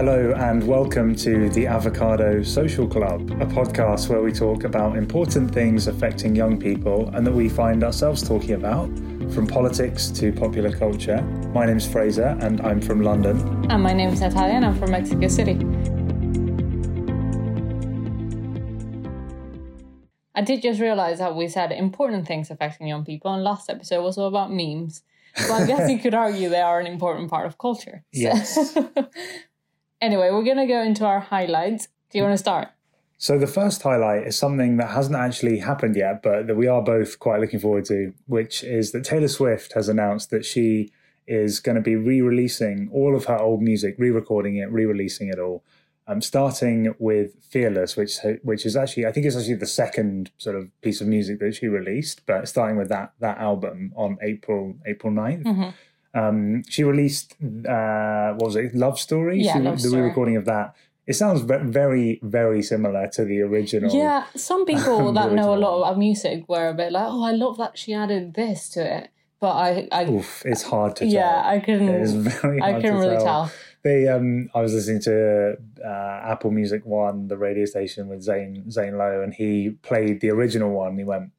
[0.00, 5.52] Hello, and welcome to the Avocado Social Club, a podcast where we talk about important
[5.52, 8.88] things affecting young people and that we find ourselves talking about,
[9.30, 11.20] from politics to popular culture.
[11.52, 13.40] My name's Fraser, and I'm from London.
[13.70, 15.58] And my name is Natalia, and I'm from Mexico City.
[20.34, 24.02] I did just realize that we said important things affecting young people, and last episode
[24.02, 25.02] was all about memes.
[25.36, 28.02] So I guess you could argue they are an important part of culture.
[28.14, 28.78] So- Yes.
[30.00, 31.88] anyway, we're going to go into our highlights.
[32.10, 32.68] Do you want to start?
[33.18, 36.82] So, the first highlight is something that hasn't actually happened yet, but that we are
[36.82, 40.90] both quite looking forward to, which is that Taylor Swift has announced that she
[41.26, 44.86] is going to be re releasing all of her old music, re recording it, re
[44.86, 45.62] releasing it all.
[46.06, 50.56] Um, starting with Fearless, which which is actually I think it's actually the second sort
[50.56, 54.76] of piece of music that she released, but starting with that that album on April
[54.86, 55.44] April 9th.
[55.44, 55.74] Mhm.
[56.14, 59.40] Um, she released uh, what was it Love Story?
[59.42, 60.02] Yeah, she, Love the Story.
[60.02, 60.74] re-recording of that.
[61.06, 63.94] It sounds very very similar to the original.
[63.94, 67.32] Yeah, some people that know a lot about music were a bit like, "Oh, I
[67.32, 71.12] love that she added this to it," but I, I Oof, it's hard to tell.
[71.12, 71.50] yeah, tell.
[71.52, 73.24] I couldn't, It is very hard I to really tell.
[73.24, 73.52] tell.
[73.82, 78.70] They, um, I was listening to uh, Apple Music One, the radio station with Zane
[78.70, 80.98] Zane Lowe, and he played the original one.
[80.98, 81.30] He went,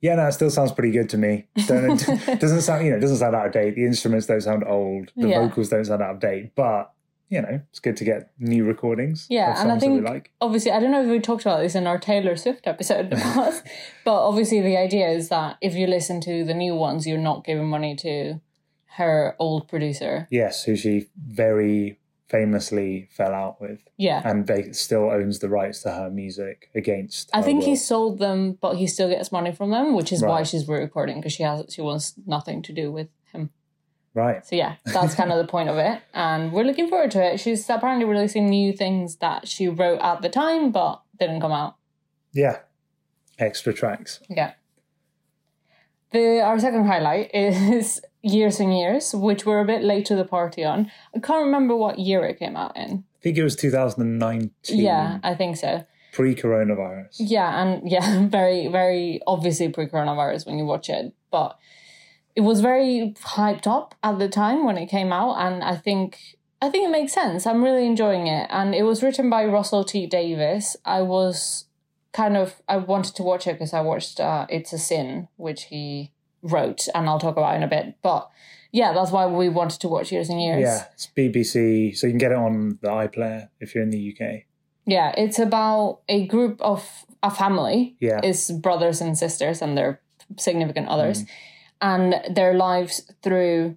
[0.00, 1.46] "Yeah, no, it still sounds pretty good to me.
[1.66, 1.96] Don't,
[2.40, 3.74] doesn't sound, you know, it doesn't sound out of date.
[3.74, 5.12] The instruments don't sound old.
[5.16, 5.40] The Yeah.
[5.46, 6.52] vocals don't sound out of date.
[6.54, 6.92] But
[7.30, 9.26] you know, it's good to get new recordings.
[9.28, 10.30] Yeah, and I songs that we think like.
[10.40, 13.62] obviously I don't know if we talked about this in our Taylor Swift episode, but
[14.04, 17.44] but obviously the idea is that if you listen to the new ones, you're not
[17.44, 18.40] giving money to
[18.96, 20.26] her old producer.
[20.30, 21.97] Yes, who she very
[22.28, 24.20] famously fell out with, Yeah.
[24.24, 27.30] and they still owns the rights to her music against.
[27.32, 27.66] I think will.
[27.68, 31.16] he sold them, but he still gets money from them, which is why she's re-recording
[31.16, 33.50] because she has she wants nothing to do with him.
[34.14, 34.44] right.
[34.46, 37.40] So yeah, that's kind of the point of it, and we're looking forward to it.
[37.40, 41.76] She's apparently releasing new things that she wrote at the time, but didn't come out.
[42.32, 42.58] Yeah,
[43.38, 44.20] extra tracks.
[44.28, 44.52] Yeah.
[46.10, 50.24] The our second highlight is Years and Years, which we're a bit late to the
[50.24, 50.90] party on.
[51.14, 53.04] I can't remember what year it came out in.
[53.20, 54.50] I think it was 2019.
[54.78, 55.84] Yeah, I think so.
[56.12, 57.16] pre-coronavirus.
[57.18, 61.12] Yeah, and yeah, very, very obviously pre coronavirus when you watch it.
[61.30, 61.58] But
[62.36, 66.18] it was very hyped up at the time when it came out, and I think
[66.60, 67.46] I think it makes sense.
[67.46, 68.46] I'm really enjoying it.
[68.50, 70.06] And it was written by Russell T.
[70.06, 70.76] Davies.
[70.84, 71.66] I was
[72.12, 75.64] kind of I wanted to watch it because I watched uh, It's a Sin, which
[75.64, 76.12] he
[76.42, 77.96] wrote, and I'll talk about in a bit.
[78.02, 78.28] But
[78.72, 80.60] yeah, that's why we wanted to watch Years and Years.
[80.62, 84.14] Yeah, it's BBC, so you can get it on the iPlayer if you're in the
[84.14, 84.44] UK.
[84.86, 87.96] Yeah, it's about a group of a family.
[88.00, 88.20] Yeah.
[88.22, 90.00] It's brothers and sisters and their
[90.36, 91.28] significant others, Mm.
[91.80, 93.76] and their lives through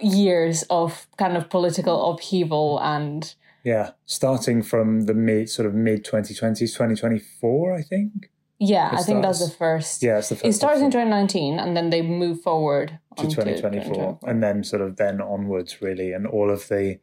[0.00, 3.34] years of kind of political upheaval and
[3.64, 8.30] Yeah, starting from the mid sort of mid 2020s, 2024, I think.
[8.62, 10.02] Yeah, I think that's the first.
[10.02, 13.34] Yeah, it's the first It starts in 2019 and then they move forward to onto
[13.34, 16.98] 2024, and then sort of then onwards, really, and all of the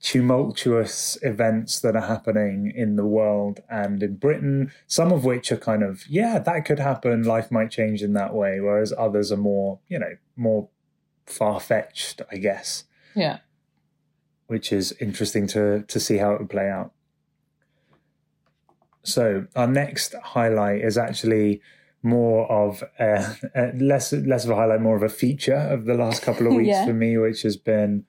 [0.00, 5.56] tumultuous events that are happening in the world and in Britain, some of which are
[5.56, 9.36] kind of, yeah, that could happen, life might change in that way, whereas others are
[9.36, 10.68] more, you know, more
[11.26, 12.84] far fetched, I guess.
[13.14, 13.38] Yeah.
[14.46, 16.92] which is interesting to to see how it would play out.
[19.04, 21.60] So our next highlight is actually
[22.02, 25.94] more of a, a less less of a highlight, more of a feature of the
[25.94, 26.86] last couple of weeks Yeah.
[26.86, 28.04] for me, which has been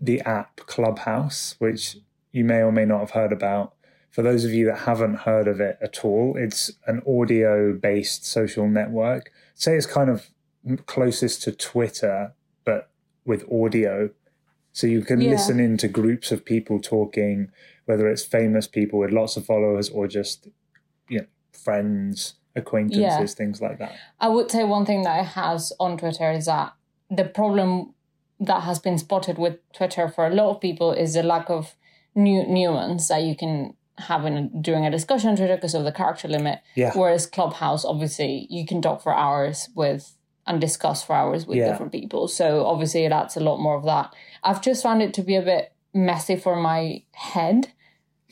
[0.00, 1.96] the app Clubhouse, which
[2.32, 3.74] you may or may not have heard about.
[4.10, 8.24] For those of you that haven't heard of it at all, it's an audio based
[8.26, 9.30] social network.
[9.54, 10.30] Say it's kind of
[10.86, 12.32] closest to Twitter,
[12.64, 12.90] but
[13.24, 14.10] with audio.
[14.72, 15.30] So you can Yeah.
[15.30, 17.50] listen into groups of people talking,
[17.86, 20.48] whether it's famous people with lots of followers or just
[21.08, 23.26] you know, friends, acquaintances, Yeah.
[23.26, 23.92] things like that.
[24.20, 26.72] I would say one thing that it has on Twitter is that
[27.10, 27.94] the problem
[28.38, 31.74] that has been spotted with Twitter for a lot of people is the lack of
[32.14, 35.92] new nuance that you can have in during a discussion on Twitter because of the
[35.92, 36.60] character limit.
[36.74, 36.92] Yeah.
[36.94, 40.16] Whereas Clubhouse, obviously, you can talk for hours with
[40.50, 41.68] and discuss for hours with Yeah.
[41.70, 42.26] different people.
[42.28, 44.12] So obviously, it adds a lot more of that.
[44.42, 47.68] I've just found it to be a bit messy for my head.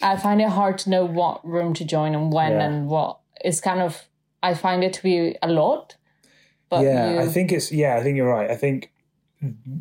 [0.03, 2.67] I find it hard to know what room to join and when Yeah.
[2.67, 3.19] and what.
[3.45, 4.09] It's kind of
[4.43, 5.97] I find it to be a lot.
[6.71, 8.51] But yeah, you, I think it's yeah, I think you're right.
[8.51, 8.93] I think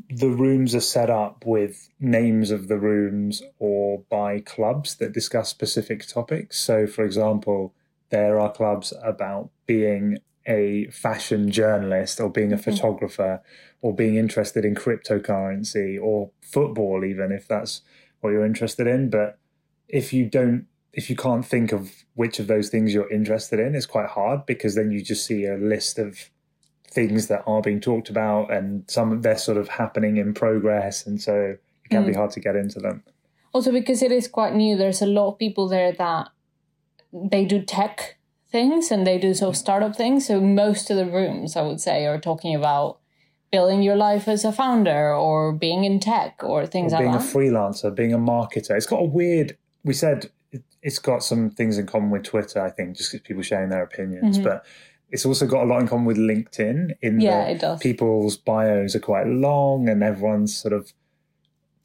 [0.10, 5.50] the rooms are set up with names of the rooms or by clubs that discuss
[5.50, 6.60] specific topics.
[6.60, 7.74] So, for example,
[8.10, 12.64] there are clubs about being a fashion journalist or being a Mhm.
[12.64, 13.42] photographer
[13.82, 17.82] or being interested in cryptocurrency or football, even if that's
[18.22, 19.10] what you're interested in.
[19.10, 19.38] But
[19.88, 23.76] if you don't, if you can't think of which of those things you're interested in,
[23.76, 26.32] it's quite hard because then you just see a list of
[26.90, 31.22] things that are being talked about and some they're sort of happening in progress, and
[31.22, 33.04] so it can be hard to get into them.
[33.54, 36.30] Also, because it is quite new, there's a lot of people there that
[37.14, 38.17] they do tech
[38.50, 40.28] things and they do sort of startup things.
[40.28, 43.00] So most of the rooms, I would say, are talking about
[43.52, 47.34] building your life as a founder or being in tech or things being like that.
[47.34, 48.72] Being a freelancer, being a marketer.
[48.72, 49.58] It's got a weird.
[49.84, 52.62] We said it, it's got some things in common with Twitter.
[52.62, 54.66] I think just 'cause people sharing their opinions, but
[55.10, 56.96] it's also got a lot in common with LinkedIn.
[57.02, 57.20] In Mm-hmm.
[57.22, 57.80] Yeah, that it does.
[57.80, 60.92] People's bios are quite long, and everyone's sort of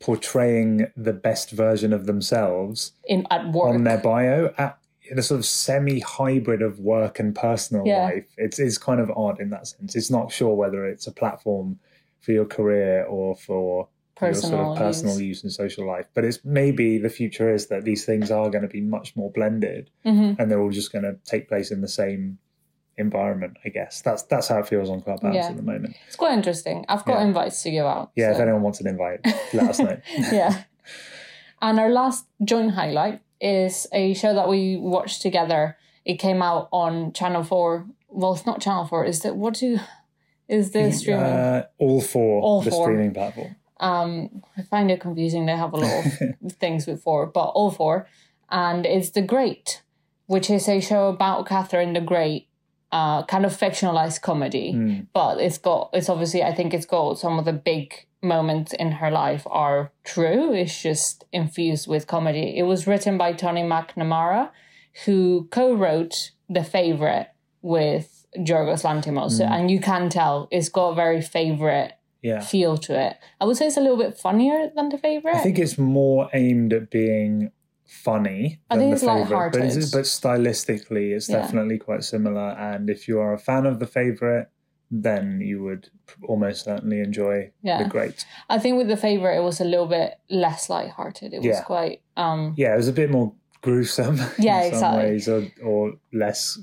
[0.00, 3.72] portraying the best version of themselves in at work.
[3.72, 4.76] on their bio at,
[5.10, 8.04] in a sort of semi-hybrid of work and personal Yeah.
[8.04, 8.26] life.
[8.36, 9.96] It's it's kind of odd in that sense.
[9.96, 11.78] It's not sure whether it's a platform
[12.20, 13.88] for your career or for
[14.20, 15.42] your sort of personal use.
[15.42, 15.44] use.
[15.44, 16.06] in social life.
[16.14, 19.30] But it's maybe the future is that these things are going to be much more
[19.32, 20.36] blended, Mhm.
[20.38, 22.38] and they're all just going to take place in the same
[22.96, 23.56] environment.
[23.64, 25.48] I guess that's that's how it feels on Clubhouse Yeah.
[25.48, 25.96] at the moment.
[26.06, 26.84] It's quite interesting.
[26.88, 27.26] I've got Yeah.
[27.26, 28.12] invites to give out.
[28.14, 29.20] Yeah, if anyone wants an invite,
[29.52, 29.96] let us know.
[30.32, 30.62] yeah.
[31.60, 35.76] And our last joint highlight is a show that we watched together.
[36.04, 37.86] It came out on Channel Four.
[38.08, 39.04] Well, it's not Channel Four.
[39.04, 39.78] Is that what do
[40.48, 41.22] is the streaming?
[41.24, 42.86] Uh, all for All the four.
[42.86, 43.56] streaming platform.
[43.80, 45.46] um, I find it confusing.
[45.46, 48.06] They have a lot of things with four, but all four,
[48.50, 49.82] and it's The Great,
[50.26, 52.48] which is a show about Catherine the Great,
[52.92, 54.72] uh, kind of fictionalized comedy.
[54.74, 55.06] Mm.
[55.12, 58.92] But it's got it's obviously I think it's got some of the big moments in
[58.92, 60.52] her life are true.
[60.52, 62.56] It's just infused with comedy.
[62.56, 64.50] It was written by Tony McNamara,
[65.04, 67.28] who co-wrote The Favorite
[67.62, 71.92] with Yorgos Lanthimos, So- and you can tell it's got a very favorite
[72.22, 72.40] Yeah.
[72.40, 73.16] feel to it.
[73.40, 75.34] I would say it's a little bit funnier than the favorite.
[75.34, 77.50] I think it's more aimed at being
[77.84, 78.60] funny.
[78.70, 81.38] I than think the it's favorite, but, it's- but stylistically, it's Yeah.
[81.40, 82.50] definitely quite similar.
[82.58, 84.48] And if you are a fan of the favorite,
[84.94, 85.88] then you would
[86.28, 87.82] almost certainly enjoy Yeah.
[87.82, 88.26] the great.
[88.50, 91.32] I think with the favorite, it was a little bit less lighthearted.
[91.32, 91.62] It was Yeah.
[91.62, 95.04] quite um Yeah, it was a bit more gruesome Yeah, in some exactly.
[95.04, 96.58] ways, or, or less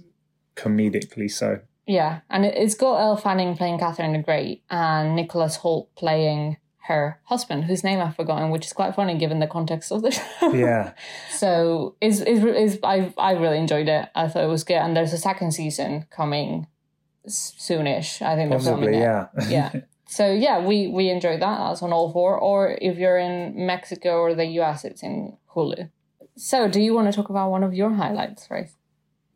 [0.56, 1.60] comedically so.
[1.88, 6.58] yeah, and it, it's got Elle Fanning playing Catherine the Great and Nicholas Hoult playing
[6.88, 10.12] her husband, whose name I've forgotten, which is quite funny given the context of the
[10.12, 10.54] show.
[10.54, 10.94] Yeah,
[11.32, 14.10] so is is is I I really enjoyed it.
[14.16, 16.68] I thought it was good, and there's a second season coming
[17.28, 18.22] soonish.
[18.22, 18.98] I think they're filming possibly.
[18.98, 19.02] it.
[19.02, 19.82] Yeah, yeah.
[20.08, 21.58] So yeah, we we enjoyed that.
[21.58, 22.38] That's on all four.
[22.38, 25.90] Or if you're in Mexico or the US, it's in Hulu.
[26.36, 28.70] So do you want to talk about one of your highlights, right?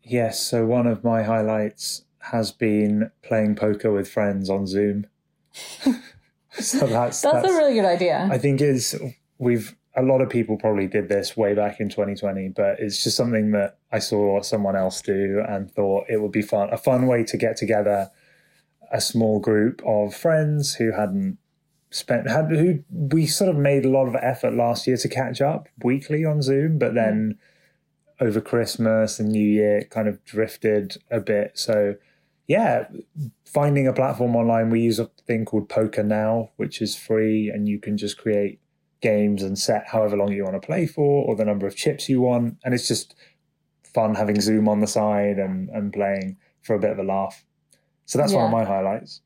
[0.04, 5.08] Yes, so one of my highlights has been playing poker with friends on Zoom.
[5.54, 8.28] so that's That's, a really good idea.
[8.32, 9.00] I think is
[9.38, 13.16] we've a lot of people probably did this way back in 2020, but it's just
[13.16, 17.06] something that I saw someone else do and thought it would be fun, a fun
[17.06, 18.10] way to get together
[18.92, 21.38] a small group of friends who hadn't
[21.90, 25.42] spent had who we sort of made a lot of effort last year to catch
[25.42, 27.38] up weekly on Zoom, but then
[28.20, 28.28] mm-hmm.
[28.28, 31.52] over Christmas and New Year it kind of drifted a bit.
[31.54, 31.96] So
[32.48, 32.88] yeah,
[33.46, 37.70] finding a platform online, we use a thing called Poker Now, which is free, and
[37.70, 38.60] you can just create
[39.04, 42.10] games and set however long you want to play for, or the number of chips
[42.10, 43.14] you want, and it's just
[43.94, 47.46] fun having Zoom on the side and and playing for a bit of a laugh.
[48.06, 49.22] So that's one of my highlights.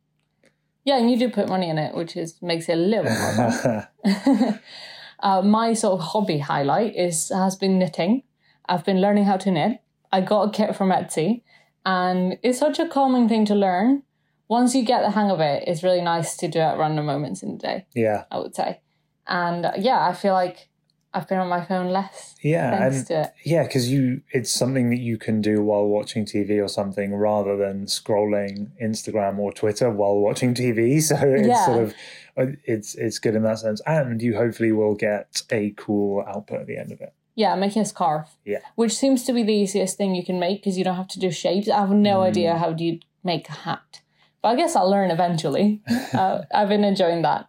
[0.83, 3.19] yeah, and you do put money in it, which is makes it a little bit
[3.37, 4.59] more
[5.19, 8.23] uh, my sort of hobby highlight is has been knitting.
[8.67, 9.79] I've been learning how to knit.
[10.11, 11.43] I got a kit from Etsy,
[11.85, 14.03] and it's such a calming thing to learn.
[14.49, 17.05] Once you get the hang of it, it's really nice to do it at random
[17.05, 17.85] moments in the day.
[17.93, 18.79] yeah, I would say,
[19.27, 20.67] and uh, yeah, I feel like
[21.13, 23.07] I've been on my phone less yeah, and
[23.43, 27.57] yeah, because you it's something that you can do while watching TV or something, rather
[27.57, 31.01] than scrolling Instagram or Twitter while watching TV.
[31.01, 31.65] So it's Yeah.
[31.65, 31.93] sort of
[32.37, 36.61] uh, it's it's good in that sense, and you hopefully will get a cool output
[36.61, 37.13] at the end of it.
[37.35, 38.35] Yeah, making a scarf.
[38.45, 38.59] Yeah.
[38.75, 41.19] Which seems to be the easiest thing you can make because you don't have to
[41.19, 41.69] do shapes.
[41.69, 42.23] I have no Mm.
[42.27, 44.01] idea how do you make a hat.
[44.41, 45.81] But I guess I'll learn eventually.
[46.13, 47.47] uh, I've been enjoying that.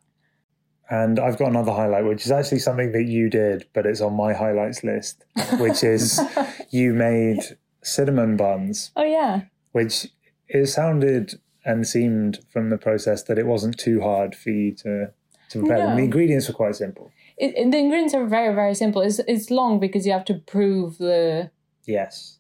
[0.90, 4.14] And I've got another highlight, which is actually something that you did, but it's on
[4.14, 5.25] my highlights list,
[5.59, 6.18] which is
[6.71, 7.40] you made
[7.83, 9.42] cinnamon buns, Oh yeah.
[9.73, 10.09] which
[10.49, 15.11] it sounded and seemed from the process that it wasn't too hard for you to,
[15.50, 15.90] to prepare them.
[15.90, 15.97] No.
[15.97, 17.11] The ingredients were quite simple.
[17.37, 19.02] It, it- the ingredients are very, very simple.
[19.02, 21.50] It's, it's long because you have to prove the.
[21.87, 22.38] Yes.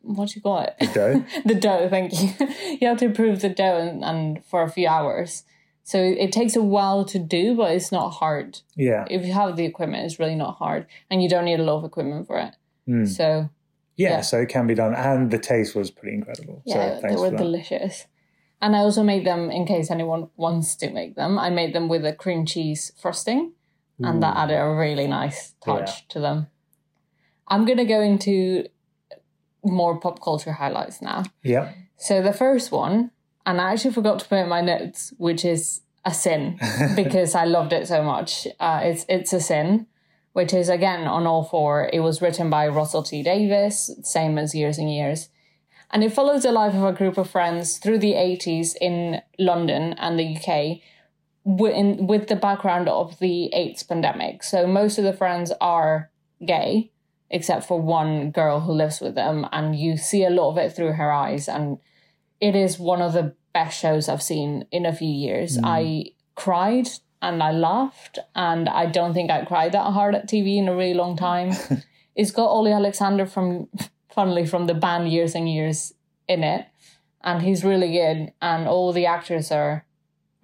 [0.00, 0.74] What you call it?
[0.94, 1.24] Dough.
[1.44, 2.30] the dough, thank you.
[2.80, 5.44] you have to prove the dough and, and for a few hours.
[5.84, 8.60] So it takes a while to do, but it's not hard.
[8.76, 9.04] Yeah.
[9.10, 11.78] If you have the equipment, it's really not hard, and you don't need a lot
[11.78, 12.54] of equipment for it.
[12.88, 13.08] Mm.
[13.08, 13.48] So
[13.96, 14.20] Yeah, Yeah.
[14.22, 14.94] so it can be done.
[14.94, 16.62] And the taste was pretty incredible.
[16.64, 17.36] yeah, so they were for that.
[17.36, 18.06] delicious.
[18.60, 21.38] And I also made them in case anyone wants to make them.
[21.38, 23.52] I made them with a cream cheese frosting,
[23.98, 26.06] and that added a really nice touch Yeah.
[26.10, 26.46] to them.
[27.48, 28.66] I'm gonna go into
[29.64, 31.22] more pop culture highlights now.
[31.42, 31.72] Yeah.
[31.96, 33.10] So the first one,
[33.46, 36.58] and I actually forgot to put in my notes, which is a sin
[36.96, 38.46] because I loved it so much.
[38.60, 39.86] Uh, it's it's a sin,
[40.32, 41.88] which is again on all four.
[41.92, 45.28] It was written by Russell T Davies, same as Years and Years,
[45.90, 49.94] and it follows the life of a group of friends through the eighties in London
[49.98, 50.80] and the UK.
[51.44, 54.42] in- With the background of the AIDS pandemic.
[54.44, 56.10] So, most of the friends are
[56.44, 56.90] gay,
[57.30, 60.72] except for one girl who lives with them, and you see a lot of it
[60.74, 61.48] through her eyes.
[61.48, 61.78] And
[62.42, 65.56] it is one of the best shows I've seen in a few years.
[65.56, 65.62] Mm.
[65.64, 66.88] I cried
[67.22, 70.74] and I laughed, and I don't think I cried that hard at TV in a
[70.74, 71.52] really long time.
[72.16, 73.68] it's got Ollie Alexander from,
[74.12, 75.94] funnily, from the band Years and Years
[76.26, 76.66] in it,
[77.22, 79.86] and he's really good, and all the actors are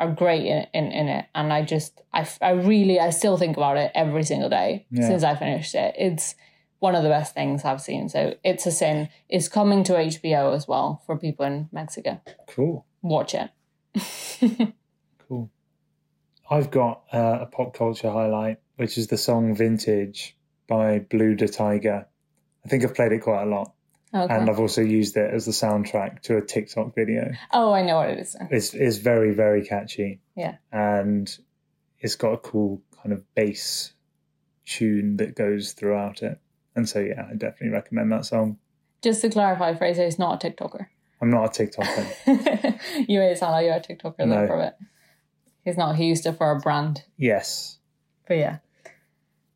[0.01, 3.57] are great in, in, in it and i just I, I really i still think
[3.57, 5.09] about it every single day Yeah.
[5.09, 6.37] since i finished it it's
[6.81, 10.55] one of the best things i've seen so it's a sin it's coming to hbo
[10.55, 12.87] as well for people in mexico Cool.
[13.03, 13.51] watch it
[15.29, 15.51] Cool.
[16.51, 20.35] I've got uh, a pop culture highlight, which is the song Vintage
[20.67, 22.07] by Blu DeTiger.
[22.65, 23.75] I think I've played it quite a lot.
[24.15, 24.35] okay.
[24.35, 27.33] And I've also used it as the soundtrack to a TikTok video.
[27.53, 30.21] oh i know what it is It's, it's very, very catchy.
[30.35, 30.57] Yeah.
[30.73, 31.29] And
[32.01, 33.93] it's got a cool kind of bass
[34.65, 36.41] tune that goes throughout it.
[36.79, 38.59] And so, yeah, I definitely recommend that song.
[39.03, 40.87] just to clarify fraser is not a tiktoker
[41.21, 42.05] I'm not a TikToker.
[43.09, 44.29] you made it sound like you're a tiktoker No.
[44.29, 44.75] there for a bit
[45.65, 47.79] he's not he used it for a brand yes.
[48.29, 48.57] But yeah,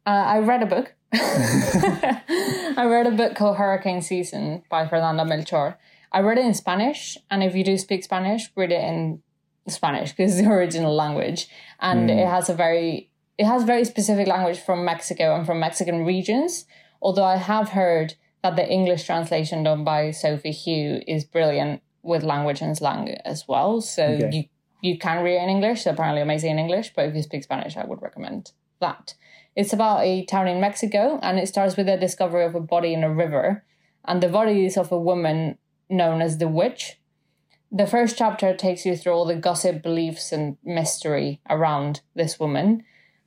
[0.06, 0.94] uh, I read a book.
[1.12, 5.76] I read a book called Hurricane Season by Fernanda Melchor.
[6.10, 9.22] I read it in Spanish, and if you do speak Spanish, read it in
[9.68, 11.48] Spanish because it's the original language,
[11.80, 12.18] and Mm.
[12.22, 16.66] it has a very it has very specific language from Mexico and from Mexican regions.
[17.02, 22.22] Although I have heard that the English translation done by Sophie Hugh is brilliant with
[22.22, 23.80] language and slang as well.
[23.80, 24.30] So Okay.
[24.32, 24.44] you
[24.80, 25.78] you can read it in English.
[25.78, 29.14] It's apparently amazing in English, but if you speak Spanish, I would recommend that.
[29.54, 32.92] It's about a town in Mexico, and it starts with the discovery of a body
[32.92, 33.64] in a river,
[34.04, 35.56] and the body is of a woman
[35.88, 36.98] known as the witch.
[37.70, 42.82] The first chapter takes you through all the gossip, beliefs, and mystery around this woman,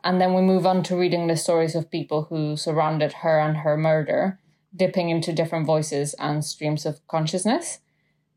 [0.05, 3.57] and then we move on to reading the stories of people who surrounded her and
[3.57, 4.39] her murder,
[4.73, 7.79] dipping into different voices and streams of consciousness.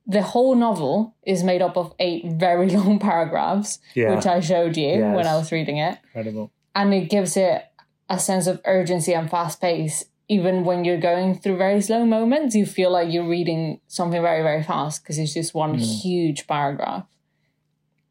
[0.07, 4.15] The whole novel is made up of eight very long paragraphs, Yeah.
[4.17, 6.51] which I showed you when I was reading it Incredible.
[6.75, 7.63] and it gives it
[8.09, 12.55] a sense of urgency and fast pace even when you're going through very slow moments
[12.55, 16.03] you feel like you're reading something very very fast because it's just one mm.
[16.03, 17.05] huge paragraph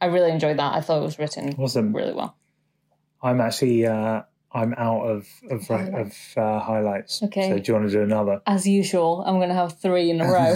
[0.02, 1.96] i really enjoyed that i thought it was written Awesome.
[1.96, 2.36] really well
[3.22, 4.22] I'm actually uh,
[4.52, 6.38] I'm out of of, of Highlights.
[6.38, 7.24] uh, highlights.
[7.24, 7.50] Okay.
[7.50, 8.42] So do you want to do another?
[8.48, 10.54] as usual i'm going to have three in a row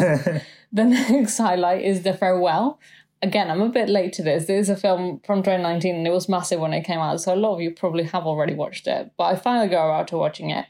[0.72, 2.80] the next highlight is the farewell
[3.22, 6.12] again i'm a bit late to this this is a film from 2019 and it
[6.12, 8.88] was massive when it came out so a lot of you probably have already watched
[8.88, 10.66] it but i finally got around to watching it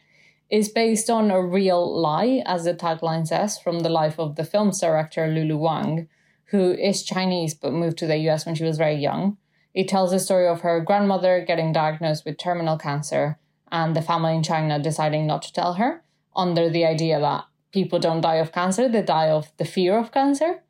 [0.49, 4.43] It's based on a real lie, as the tagline says, from the life of the
[4.43, 6.07] film's director Lulu Wang,
[6.51, 9.37] who is Chinese but moved to the US when she was very young.
[9.73, 13.37] It tells the story of her grandmother getting diagnosed with terminal cancer
[13.71, 16.03] and the family in China deciding not to tell her,
[16.35, 20.11] under the idea that people don't die of cancer, they die of the fear of
[20.11, 20.63] cancer.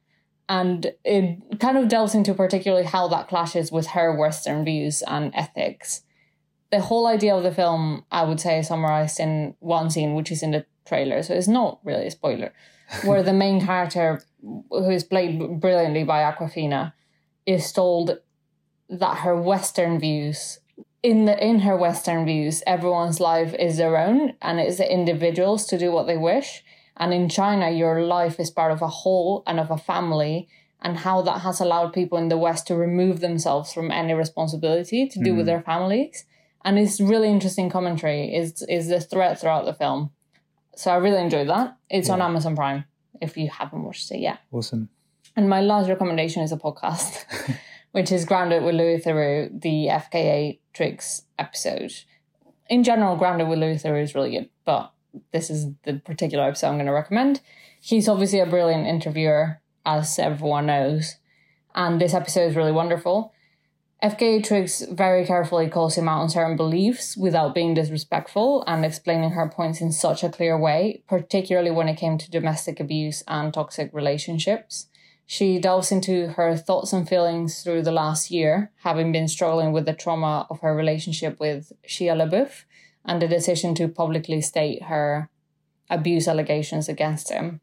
[0.47, 5.33] And it kind of delves into particularly how that clashes with her Western views and
[5.33, 6.03] ethics
[6.71, 10.31] the whole idea of the film, I would say, is summarized in one scene, which
[10.31, 11.21] is in the trailer.
[11.21, 12.53] So it's not really a spoiler,
[13.03, 16.93] where the main character, who is played brilliantly by Awkwafina,
[17.45, 18.19] is told
[18.91, 20.59] that her Western views,
[21.01, 25.65] in the in her Western views, everyone's life is their own, and it's the individuals
[25.67, 26.63] to do what they wish.
[26.97, 30.49] And in China, your life is part of a whole and of a family,
[30.81, 35.07] and how that has allowed people in the West to remove themselves from any responsibility
[35.07, 35.47] to do with hmm.
[35.47, 36.25] their families.
[36.63, 40.11] And it's really interesting commentary is is the thread throughout the film.
[40.75, 41.77] So i really enjoyed that.
[41.89, 42.85] It's on amazon prime
[43.21, 44.39] if you haven't watched it yet.
[44.51, 44.89] Awesome.
[45.35, 47.25] and my last recommendation is a podcast
[47.91, 51.93] which is grounded with louis theroux the FKA Twigs episode.
[52.69, 54.93] In general grounded with louis theroux is really good but
[55.31, 57.41] this is the particular episode i'm going to recommend.
[57.81, 61.17] He's obviously a brilliant interviewer as everyone knows
[61.73, 63.33] and this episode is really wonderful.
[64.03, 69.31] FKA Twigs very carefully calls him out on certain beliefs without being disrespectful and explaining
[69.31, 73.53] her points in such a clear way, particularly when it came to domestic abuse and
[73.53, 74.87] toxic relationships.
[75.31, 79.85] She delves into her thoughts and feelings through the last year, having been struggling with
[79.85, 82.65] the trauma of her relationship with Shia LaBeouf
[83.05, 85.29] and the decision to publicly state her
[85.89, 87.61] abuse allegations against him.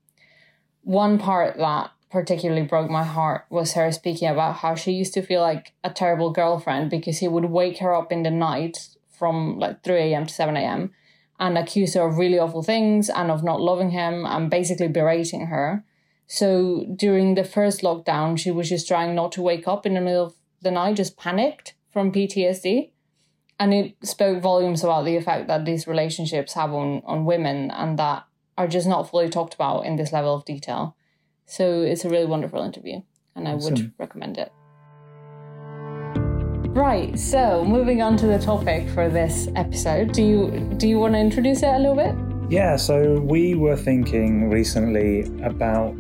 [0.81, 5.21] One part that particularly broke my heart was her speaking about how she used to
[5.21, 9.59] feel like a terrible girlfriend because he would wake her up in the night from
[9.59, 10.25] like 3 a.m.
[10.25, 10.93] to 7 a.m.
[11.39, 15.49] and accuse her of really awful things and of not loving him and basically berating
[15.49, 15.85] her.
[16.29, 20.01] So during the first lockdown, she was just trying not to wake up in the
[20.01, 22.91] middle of the night, just panicked from PTSD.
[23.59, 27.99] And it spoke volumes about the effect that these relationships have on, on women and
[27.99, 28.25] that
[28.59, 30.97] are just not fully talked about in this level of detail.
[31.47, 33.01] So it's a really wonderful interview,
[33.35, 33.75] and I awesome.
[33.75, 34.53] would recommend it.
[36.75, 41.15] Right, so moving on to the topic for this episode, do you do you want
[41.15, 42.28] to introduce it a little bit?
[42.51, 45.99] Yeah, so we were thinking recently about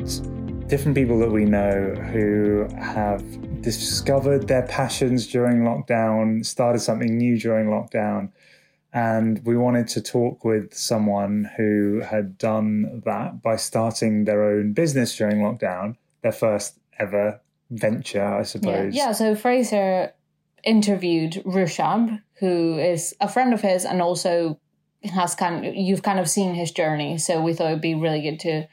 [0.66, 3.22] different people that we know who have
[3.60, 8.32] discovered their passions during lockdown, started something new during lockdown,
[8.94, 14.72] and we wanted to talk with someone who had done that by starting their own
[14.72, 18.94] business during lockdown, their first ever venture, I suppose.
[18.94, 20.14] Yeah, yeah so Fraser
[20.64, 24.58] interviewed Rushab, who is a friend of his and also
[25.04, 27.18] has kind of, you've kind of seen his journey.
[27.18, 28.68] So we thought it'd be really good to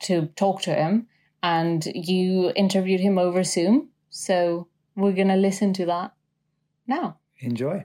[0.00, 1.06] to talk to him.
[1.42, 3.90] And you interviewed him over Zoom.
[4.10, 6.12] So we're gonna listen to that
[6.86, 7.18] now.
[7.40, 7.84] Enjoy.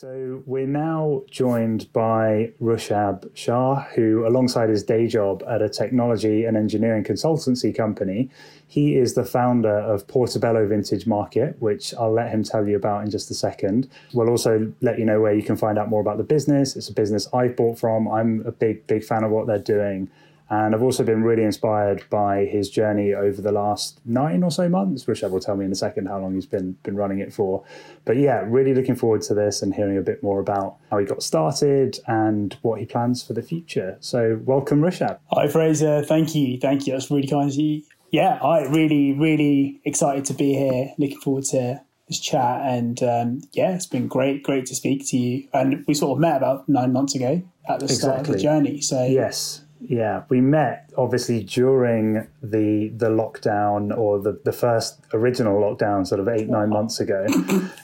[0.00, 6.46] So we're now joined by Rushab Shah, who, alongside his day job at a technology
[6.46, 8.30] and engineering consultancy company,
[8.66, 13.04] he is the founder of Portobello Vintage Market, which I'll let him tell you about
[13.04, 13.90] in just a second.
[14.14, 16.76] We'll also let you know where you can find out more about the business.
[16.76, 18.08] It's a business I bought from.
[18.08, 20.08] I'm a big, big fan of what they're doing.
[20.50, 24.68] And I've also been really inspired by his journey over the last nine or so
[24.68, 25.04] months.
[25.04, 27.62] Rushab will tell me in a second how long he's been been running it for.
[28.04, 31.06] But yeah, really looking forward to this and hearing a bit more about how he
[31.06, 33.96] got started and what he plans for the future.
[34.00, 35.20] So welcome, Rushab.
[35.30, 36.02] Hi, Fraser.
[36.02, 36.58] Thank you.
[36.58, 36.94] Thank you.
[36.94, 37.82] That's really kind of you.
[38.10, 40.92] Yeah, I really, really excited to be here.
[40.98, 42.62] Looking forward to this chat.
[42.66, 45.48] And um, yeah, it's been great, great to speak to you.
[45.54, 47.96] And we sort of met about nine months ago at the exactly.
[47.96, 48.80] start of the journey.
[48.80, 55.60] So yes yeah, we met obviously during the the lockdown or the, the first original
[55.60, 57.26] lockdown, sort of eight nine months ago.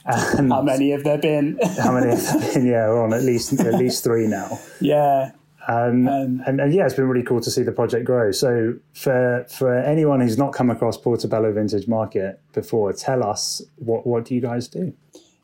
[0.05, 1.59] And how many have there been?
[1.77, 2.65] how many have there been?
[2.65, 4.59] Yeah, we're on at least at least three now.
[4.79, 5.31] Yeah.
[5.67, 8.31] Um, um, and, and yeah, it's been really cool to see the project grow.
[8.31, 14.07] So for for anyone who's not come across Portobello Vintage Market before, tell us what
[14.07, 14.93] what do you guys do?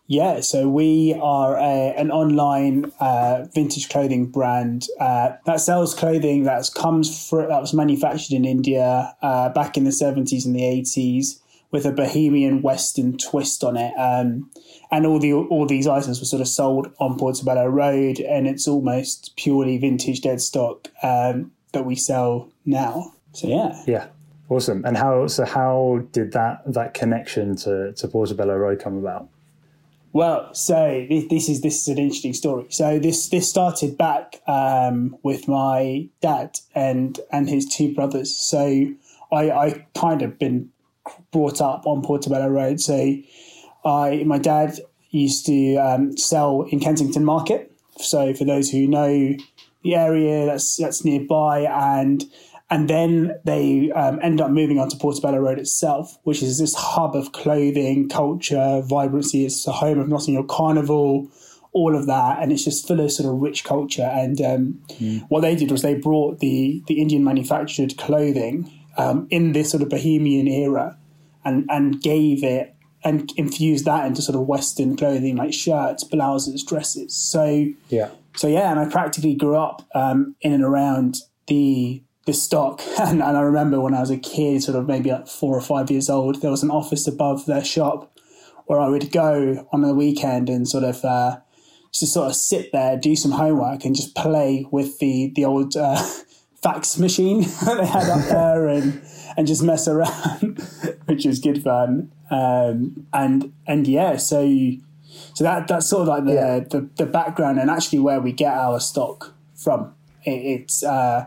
[0.08, 6.44] Yeah, so we are a, an online uh, vintage clothing brand uh, that sells clothing
[6.44, 10.66] that comes for, that was manufactured in India uh, back in the seventies and the
[10.66, 11.40] eighties
[11.72, 13.94] with a Bohemian Western twist on it.
[13.98, 14.52] Um,
[14.92, 18.68] and all the all these items were sort of sold on Portobello Road, and it's
[18.68, 23.14] almost purely vintage dead stock um, that we sell now.
[23.32, 24.08] So yeah, yeah,
[24.50, 24.84] awesome.
[24.86, 25.46] And how so?
[25.46, 29.30] How did that that connection to to Portobello Road come about?
[30.14, 32.68] Well, so this, is this is an interesting story.
[32.70, 38.34] So this this started back um, with my dad and and his two brothers.
[38.34, 38.94] So
[39.32, 40.70] I I kind of been
[41.32, 42.80] brought up on Portobello Road.
[42.80, 43.16] So
[43.84, 47.72] I my dad used to um, sell in Kensington Market.
[47.98, 49.36] So for those who know
[49.84, 52.24] the area, that's that's nearby, and
[52.74, 56.74] and then they um, end up moving on to Portobello Road itself, which is this
[56.74, 59.46] hub of clothing, culture, vibrancy.
[59.46, 61.28] It's the home of Notting Hill Carnival,
[61.72, 64.10] all of that, and it's just full of sort of rich culture.
[64.12, 65.24] And um, mm.
[65.30, 69.84] what they did was they brought the the Indian manufactured clothing um, in this sort
[69.84, 70.98] of bohemian era,
[71.46, 76.64] and and gave it and infused that into sort of Western clothing like shirts, blouses,
[76.64, 77.14] dresses.
[77.14, 82.34] So yeah, so yeah, and I practically grew up um, in and around the the
[82.34, 82.82] stock.
[83.00, 85.62] And, and I remember when I was a kid, sort of maybe like four or
[85.62, 88.18] five years old, there was an office above their shop
[88.66, 91.38] where I would go on the weekend and sort of uh,
[91.92, 95.76] just sort of sit there, do some homework, and just play with the the old
[95.76, 96.02] uh,
[96.62, 99.02] fax machine that they had up there, and
[99.36, 100.60] and just mess around,
[101.06, 102.12] which was good fun.
[102.32, 104.48] Um, and and yeah, so
[105.34, 106.60] so that that's sort of like the, yeah.
[106.60, 109.94] the the background and actually where we get our stock from.
[110.24, 111.26] It, it's uh,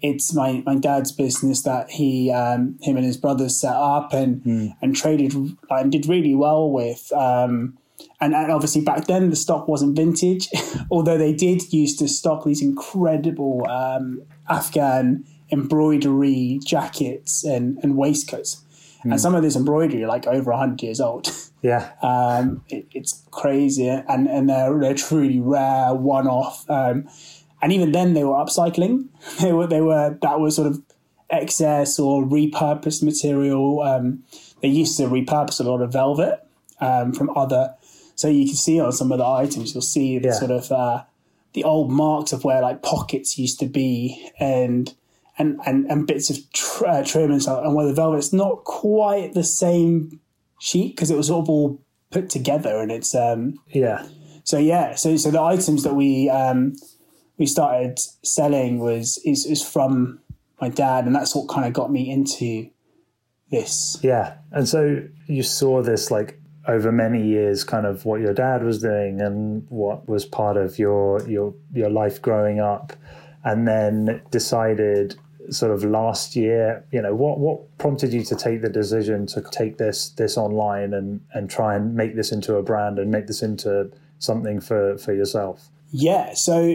[0.00, 4.42] it's my, my dad's business that he um, him and his brothers set up and
[4.42, 4.66] Hmm.
[4.80, 5.34] and traded
[5.70, 7.12] and did really well with.
[7.12, 7.78] Um,
[8.20, 10.48] and, and obviously back then the stock wasn't vintage,
[10.90, 18.62] although they did used to stock these incredible um, Afghan embroidery jackets and, and waistcoats.
[19.02, 19.12] Hmm.
[19.12, 21.28] And some of this embroidery like over hundred years old.
[21.60, 21.90] Yeah.
[22.02, 26.64] Um, it, it's crazy, and and they're they're truly rare, one off.
[26.70, 27.08] Um,
[27.62, 29.08] and even then, they were upcycling.
[29.40, 30.82] They were they were that was sort of
[31.30, 33.80] excess or repurposed material.
[33.82, 34.22] Um,
[34.62, 36.40] they used to repurpose a lot of velvet
[36.80, 37.74] um, from other.
[38.14, 40.34] So you can see on some of the items, you'll see the Yeah.
[40.34, 41.02] sort of uh,
[41.52, 44.92] the old marks of where like pockets used to be, and
[45.38, 48.64] and and, and bits of tr- uh, trim and stuff, and where the velvet's not
[48.64, 50.18] quite the same
[50.60, 54.06] sheet because it was sort of all put together, and it's um, Yeah.
[54.44, 56.74] so yeah, so so the items that we um,
[57.38, 60.20] we started selling was is, is from
[60.60, 62.68] my dad, and that's what kind of got me into
[63.50, 63.98] this.
[64.02, 64.34] Yeah.
[64.52, 68.82] And so you saw this like over many years kind of what your dad was
[68.82, 72.92] doing and what was part of your your your life growing up
[73.44, 75.16] and then decided
[75.50, 79.42] sort of last year, you know, what what prompted you to take the decision to
[79.50, 83.26] take this this online and and try and make this into a brand and make
[83.26, 85.68] this into something for for yourself?
[85.90, 86.74] Yeah, so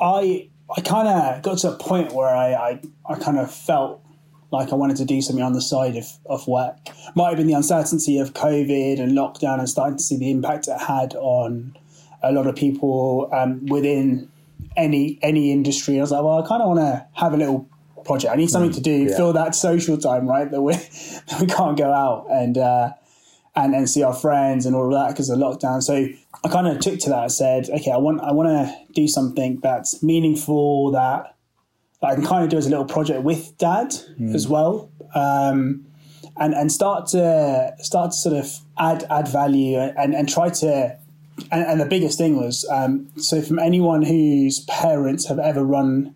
[0.00, 4.02] I I kind of got to a point where I I, I kind of felt
[4.50, 6.76] like I wanted to do something on the side of, of work.
[7.14, 10.68] Might have been the uncertainty of COVID and lockdown and starting to see the impact
[10.68, 11.76] it had on
[12.22, 14.30] a lot of people um, within
[14.76, 15.98] any any industry.
[15.98, 17.68] I was like, well, I kind of want to have a little
[18.04, 18.32] project.
[18.32, 19.16] I need something to do, yeah.
[19.16, 20.50] fill that social time, right?
[20.50, 22.92] That we that we can't go out and uh,
[23.58, 25.82] and and see our friends and all of that because of lockdown.
[25.82, 25.94] So
[26.44, 29.06] I kind of took to that and said, okay, I want I want to do
[29.08, 31.34] something that's meaningful that
[32.00, 33.94] that I can kind of do as a little project with dad
[34.34, 34.90] as well.
[35.14, 35.84] Um,
[36.40, 38.46] and, and start to start to sort of
[38.78, 40.96] add add value and, and try to
[41.50, 46.14] and, and the biggest thing was um, so from anyone whose parents have ever run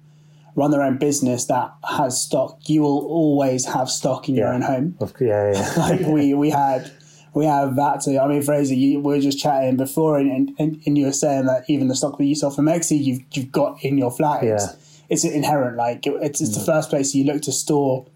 [0.54, 4.60] run their own business that has stock, you will always have stock in your own
[4.62, 4.94] home.
[5.00, 5.72] Of- Yeah, yeah.
[5.78, 6.90] Like we we had
[7.34, 8.18] we have that too.
[8.18, 11.46] I mean, Fraser, you, we were just chatting before, and, and, and you were saying
[11.46, 14.42] that even the stock that you saw from Etsy, you've you've got in your flat.
[14.44, 14.72] It's, Yeah.
[15.08, 15.76] it's inherent.
[15.76, 18.06] Like it- it's, it's the first place you look to store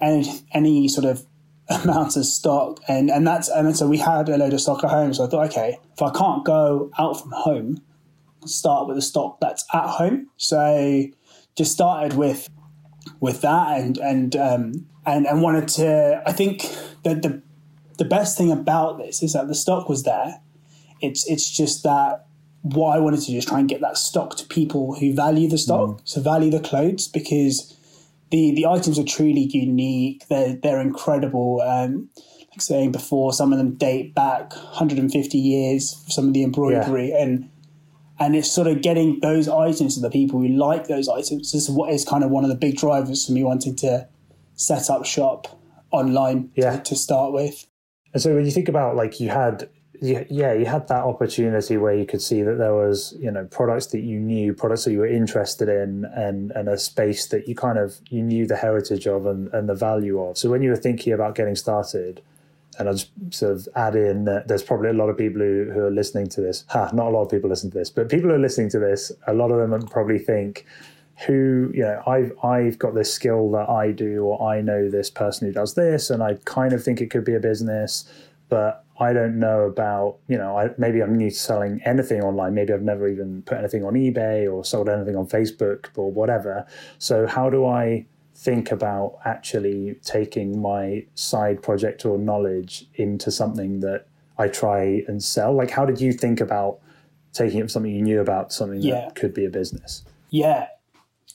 [0.00, 1.24] any any sort of
[1.68, 4.90] amounts of stock, and and that's and so we had a load of stock at
[4.90, 5.14] home.
[5.14, 7.80] So I thought, okay, if I can't go out from home,
[8.46, 10.28] start with the stock that's at home.
[10.36, 11.04] So
[11.56, 12.48] just started with
[13.20, 16.22] with that and and um, and and wanted to.
[16.26, 16.62] I think
[17.04, 17.42] that the
[17.98, 20.40] the best thing about this is that the stock was there.
[21.00, 22.26] It's it's just that
[22.62, 25.48] what I wanted to do is try and get that stock to people who value
[25.48, 27.76] the stock, so value the clothes because
[28.30, 30.26] the the items are truly unique.
[30.28, 31.60] They're they're incredible.
[31.60, 32.08] Um,
[32.50, 36.02] like saying before, some of them date back 150 years.
[36.08, 37.50] Some of the embroidery and
[38.18, 41.50] and it's sort of getting those items to the people who like those items.
[41.50, 44.06] This is what is kind of one of the big drivers for me wanting to
[44.54, 46.76] set up shop online Yeah.
[46.76, 47.66] to, to start with.
[48.14, 49.68] And so when you think about like you had
[50.00, 53.86] yeah, you had that opportunity where you could see that there was, you know, products
[53.86, 57.54] that you knew, products that you were interested in and and a space that you
[57.54, 60.36] kind of you knew the heritage of and, and the value of.
[60.36, 62.22] So when you were thinking about getting started,
[62.78, 65.70] and I'll just sort of add in that there's probably a lot of people who,
[65.72, 66.64] who are listening to this.
[66.68, 68.78] Ha, not a lot of people listen to this, but people who are listening to
[68.78, 70.66] this, a lot of them probably think,
[71.26, 75.10] who you know I've I've got this skill that I do or I know this
[75.10, 78.04] person who does this and I kind of think it could be a business
[78.48, 82.54] but I don't know about you know I, maybe I'm new to selling anything online.
[82.54, 86.66] Maybe I've never even put anything on eBay or sold anything on Facebook or whatever.
[86.98, 93.80] So how do I think about actually taking my side project or knowledge into something
[93.80, 94.06] that
[94.38, 95.54] I try and sell?
[95.54, 96.78] Like how did you think about
[97.32, 98.96] taking it from something you knew about something Yeah.
[99.02, 100.04] that could be a business?
[100.30, 100.66] Yeah,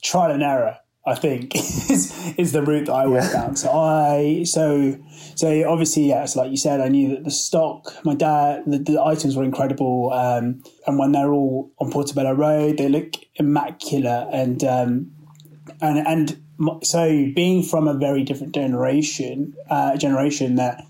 [0.02, 0.78] trial and error.
[1.06, 3.32] I think is is the route that I went Yeah.
[3.32, 3.56] down.
[3.56, 4.96] So I so
[5.36, 9.02] so obviously yes, like you said, I knew that the stock, my dad, the, the
[9.02, 14.64] items were incredible, um, and when they're all on Portobello Road, they look immaculate, and
[14.66, 15.12] um,
[15.82, 20.84] and and m- so being from a very different generation, uh, generation that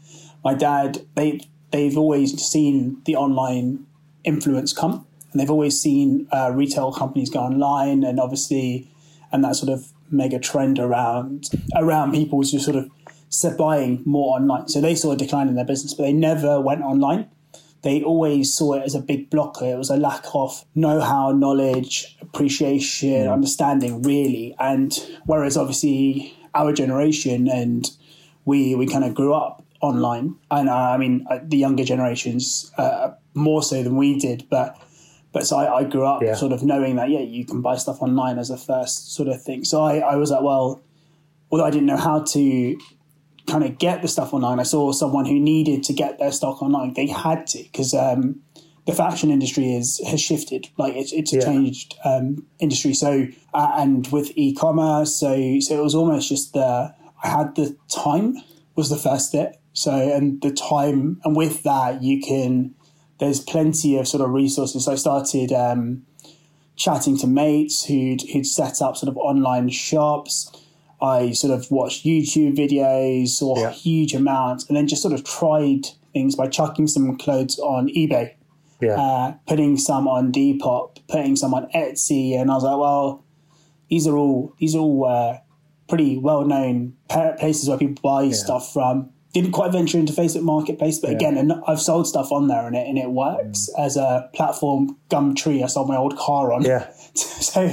[0.44, 1.40] my dad they
[1.72, 3.86] they've always seen the online
[4.24, 8.90] influence come, and they've always seen uh, retail companies go online, and obviously,
[9.32, 12.90] and that sort of mega trend around around people just sort of
[13.58, 14.68] buying more online.
[14.68, 17.30] So they saw a decline in their business, but they never went online.
[17.82, 19.66] they always saw it as a big blocker.
[19.66, 24.56] It was a lack of know how, knowledge, appreciation, understanding, really.
[24.60, 27.90] And whereas obviously our generation and
[28.46, 32.70] we, we kind of grew up online, and uh, I mean, uh, the younger generations
[32.78, 34.78] uh, more so than we did, but.
[35.32, 36.34] But so I, I grew up Yeah.
[36.36, 39.42] sort of knowing that, yeah, you can buy stuff online as a first sort of
[39.42, 39.64] thing.
[39.64, 40.82] So I, I was like, well,
[41.52, 42.78] although I didn't know how to
[43.48, 46.62] kind of get the stuff online, I saw someone who needed to get their stock
[46.64, 46.94] online.
[46.94, 48.42] They had to because um,
[48.86, 50.68] the fashion industry is has shifted.
[50.78, 51.46] Like it's it's a Yeah.
[51.46, 52.94] changed um, industry.
[52.94, 57.76] So uh, and with e-commerce, so so it was almost just the I had the
[57.88, 58.36] time
[58.76, 59.62] was the first step.
[59.74, 62.74] So and the time and with that you can
[63.20, 64.86] there's plenty of sort of resources.
[64.86, 65.52] So I started.
[65.52, 66.04] Um,
[66.76, 70.50] chatting to mates who'd who'd set up sort of online shops.
[71.02, 73.72] I sort of watched YouTube videos, saw Yeah.
[73.72, 78.32] huge amounts, and then just sort of tried things by chucking some clothes on eBay,
[78.82, 78.96] Yeah.
[78.98, 83.26] uh, putting some on Depop, putting some on Etsy, and I was like, well,
[83.90, 85.38] these are all these are all uh,
[85.90, 89.10] pretty well known places where people buy stuff from.
[89.34, 92.76] Didn't quite venture into Facebook Marketplace, but again, and I've sold stuff on there and
[92.76, 93.86] it and it works mm.
[93.86, 94.98] as a platform.
[95.10, 96.64] Gumtree, I sold my old car on.
[96.64, 96.90] Yeah.
[97.14, 97.70] so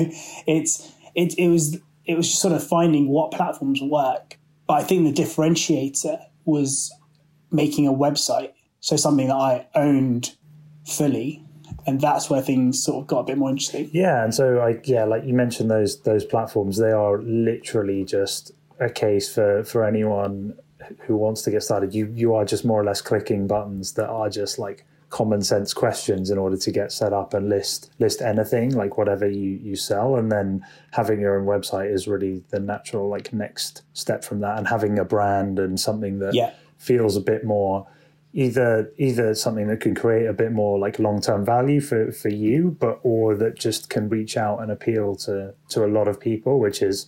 [0.46, 4.38] it's it, it was it was just sort of finding what platforms work.
[4.66, 6.92] But i think the differentiator was
[7.52, 10.34] making a website so something that i owned
[10.84, 11.46] fully
[11.86, 13.88] and that's where things sort of got a bit more interesting.
[13.92, 18.52] Yeah, and so I yeah, like you mentioned those those platforms, they are literally just
[18.80, 20.58] a case for for anyone
[21.00, 21.94] who wants to get started.
[21.94, 25.72] You you are just more or less clicking buttons that are just like common sense
[25.72, 29.76] questions in order to get set up and list list anything like whatever you you
[29.76, 30.60] sell and then
[30.90, 34.98] having your own website is really the natural like next step from that and having
[34.98, 36.50] a brand and something that Yeah.
[36.76, 37.86] feels a bit more
[38.32, 42.28] either either something that can create a bit more like long term value for for
[42.28, 46.18] you, but or that just can reach out and appeal to to a lot of
[46.20, 47.06] people, which is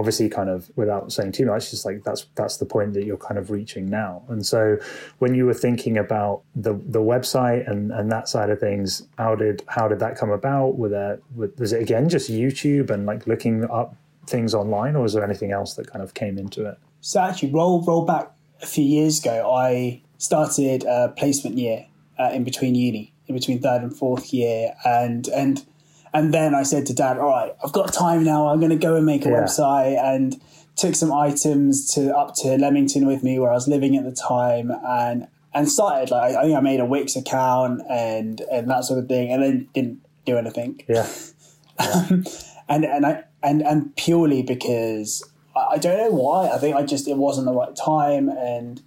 [0.00, 3.16] obviously kind of without saying too much, just like that's that's the point that you're
[3.28, 4.22] kind of reaching now.
[4.28, 4.76] And so
[5.18, 9.34] when you were thinking about the the website and and that side of things, how
[9.36, 10.78] did how did that come about?
[10.78, 13.94] Were there was it again just YouTube and like looking up
[14.26, 16.78] things online, or was there anything else that kind of came into it?
[17.00, 18.30] so actually roll roll back
[18.62, 21.86] a few years ago i started a placement year
[22.18, 25.64] uh, in between uni in between third and fourth year and and
[26.12, 28.76] and then i said to dad all right i've got time now i'm going to
[28.76, 29.42] go and make a Yeah.
[29.42, 30.40] website and
[30.76, 34.12] took some items to up to leamington with me where i was living at the
[34.12, 38.84] time and and started like i think i made a wix account and and that
[38.84, 41.08] sort of thing and then didn't do anything Yeah,
[41.78, 42.24] um,
[42.68, 45.24] and and I and and purely because
[45.56, 46.48] I I don't know why.
[46.50, 48.82] I think I just it wasn't the right time, and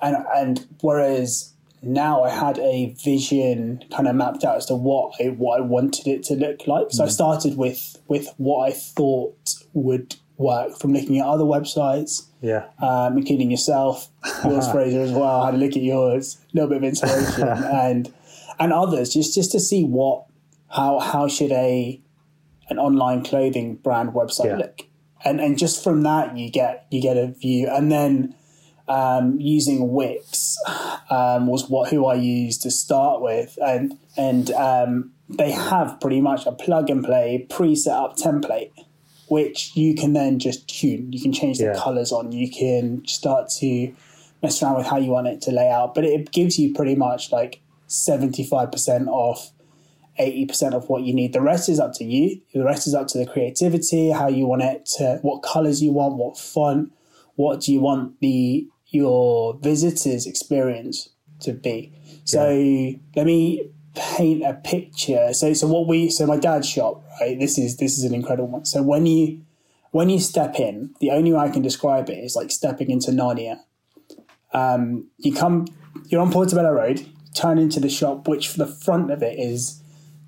[0.00, 5.14] and and whereas now I had a vision kind of mapped out as to what
[5.20, 6.88] I what I wanted it to look like.
[6.90, 12.26] So I started with with what I thought would work from looking at other websites,
[12.40, 14.08] yeah, um, including yourself,
[14.44, 15.42] yours Fraser as well.
[15.42, 17.48] I had a look at yours, a little bit of inspiration,
[17.82, 18.12] and
[18.58, 20.24] and others just just to see what
[20.68, 22.00] how how should a
[22.68, 24.56] an online clothing brand website Yeah.
[24.56, 24.82] look,
[25.24, 28.34] and and just from that you get you get a view, and then
[28.90, 30.58] um, using Wix
[31.10, 36.20] um, was what who I used to start with, and and um, they have pretty
[36.20, 38.72] much a plug and play pre-set up template,
[39.28, 41.12] which you can then just tune.
[41.12, 41.74] You can change the Yeah.
[41.74, 42.32] colors on.
[42.32, 43.92] You can start to
[44.42, 46.96] mess around with how you want it to lay out, but it gives you pretty
[46.96, 49.52] much like seventy five percent off.
[50.18, 51.32] 80% of what you need.
[51.32, 52.42] The rest is up to you.
[52.52, 55.92] The rest is up to the creativity, how you want it to, what colors you
[55.92, 56.92] want, what font,
[57.36, 61.92] what do you want the your visitors experience to be.
[62.24, 65.32] So let me paint a picture.
[65.32, 67.38] So so what we so my dad's shop, right?
[67.38, 68.64] This is this is an incredible one.
[68.64, 69.42] So when you
[69.90, 73.10] when you step in, the only way I can describe it is like stepping into
[73.10, 73.60] Narnia.
[74.52, 75.66] Um, you come,
[76.08, 79.82] you're on Portobello Road, turn into the shop, which the front of it is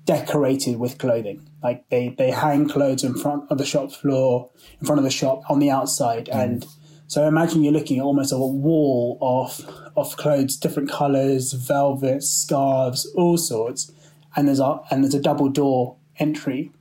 [0.05, 1.47] decorated with clothing.
[1.61, 4.49] Like they, they hang clothes in front of the shop floor,
[4.79, 6.27] in front of the shop on the outside.
[6.29, 6.65] And
[7.13, 9.63] so imagine you're looking at almost a wall of,
[9.95, 13.91] of clothes, different colors, velvets, scarves, all sorts.
[14.35, 16.71] And there's a, and there's a double door entry.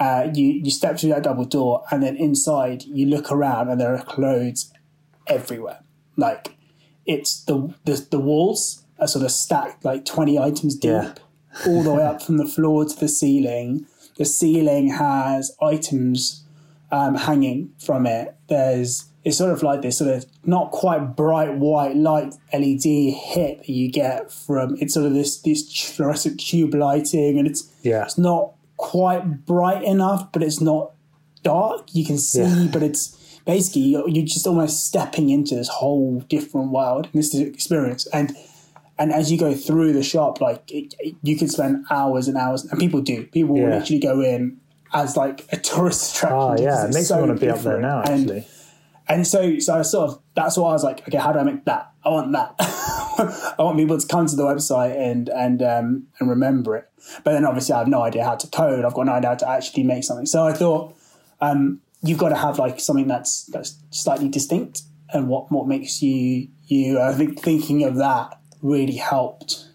[0.00, 3.78] Uh, you, you step through that double door and then inside you look around and
[3.78, 4.72] there are clothes
[5.26, 5.80] everywhere.
[6.16, 6.56] Like
[7.04, 11.14] it's the, the, the walls are sort of stacked like 20 items deep Yeah.
[11.66, 13.86] all the way up from the floor to the ceiling.
[14.16, 16.42] The ceiling has items
[16.90, 18.34] um, hanging from it.
[18.48, 23.58] There's it's sort of like this sort of not quite bright white light LED hit
[23.58, 28.04] that you get from it's sort of this this fluorescent tube lighting, and it's Yeah.
[28.04, 30.92] it's not quite bright enough, but it's not
[31.42, 31.86] dark.
[31.92, 32.68] You can see, Yeah.
[32.72, 37.34] but it's basically you're, you're just almost stepping into this whole different world, and this
[37.34, 38.06] is experience.
[38.12, 38.36] And
[39.00, 42.36] and as you go through the shop, like it, it- you could spend hours and
[42.36, 43.24] hours, and people do.
[43.26, 44.56] People will actually go in
[44.92, 46.38] as like a tourist attraction.
[46.38, 48.00] Oh yeah, it makes so me want to be up there now.
[48.00, 48.46] Actually, and
[49.26, 51.00] so, so I sort of that's what I was like.
[51.08, 51.90] Okay, how do I make that?
[52.04, 52.54] I want that.
[53.58, 56.88] I want people to come to the website and and um, and remember it.
[57.24, 58.84] But then obviously I have no idea how to code.
[58.84, 60.26] I've got no idea how to actually make something.
[60.26, 60.94] So I thought
[61.40, 64.82] um, you've got to have like something that's that's slightly distinct.
[65.12, 67.00] And what what makes you you?
[67.00, 69.68] I think thinking of that really helped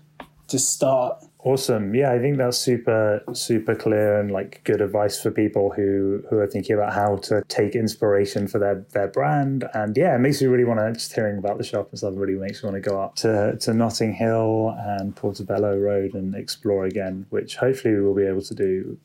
[0.49, 1.23] to start.
[1.43, 1.93] Awesome.
[1.93, 6.37] Yeah, I think that's super super clear and like good advice for people who who
[6.37, 9.65] are thinking about how to take inspiration for their their brand.
[9.73, 12.13] And yeah, it makes me really want to just hearing about the shop and stuff
[12.15, 16.35] really makes me want to go up to to Notting Hill and Portobello Road and
[16.35, 18.97] explore again, which hopefully we will be able to do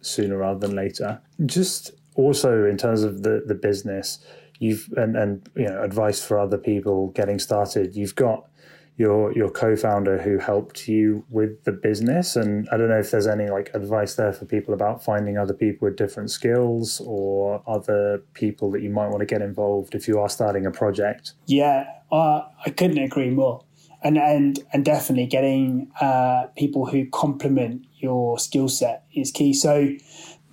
[0.00, 1.20] sooner rather than later.
[1.46, 4.18] Just also in terms of the the business,
[4.58, 7.96] you've and and you know advice for other people getting started.
[7.96, 8.48] You've got
[9.02, 13.26] your your co-founder who helped you with the business, and I don't know if there's
[13.26, 18.22] any like advice there for people about finding other people with different skills or other
[18.34, 21.32] people that you might want to get involved if you are starting a project.
[21.46, 23.64] Yeah, uh, I couldn't agree more.
[24.04, 29.52] And and and definitely getting uh, people who complement your skill set is key.
[29.52, 29.96] So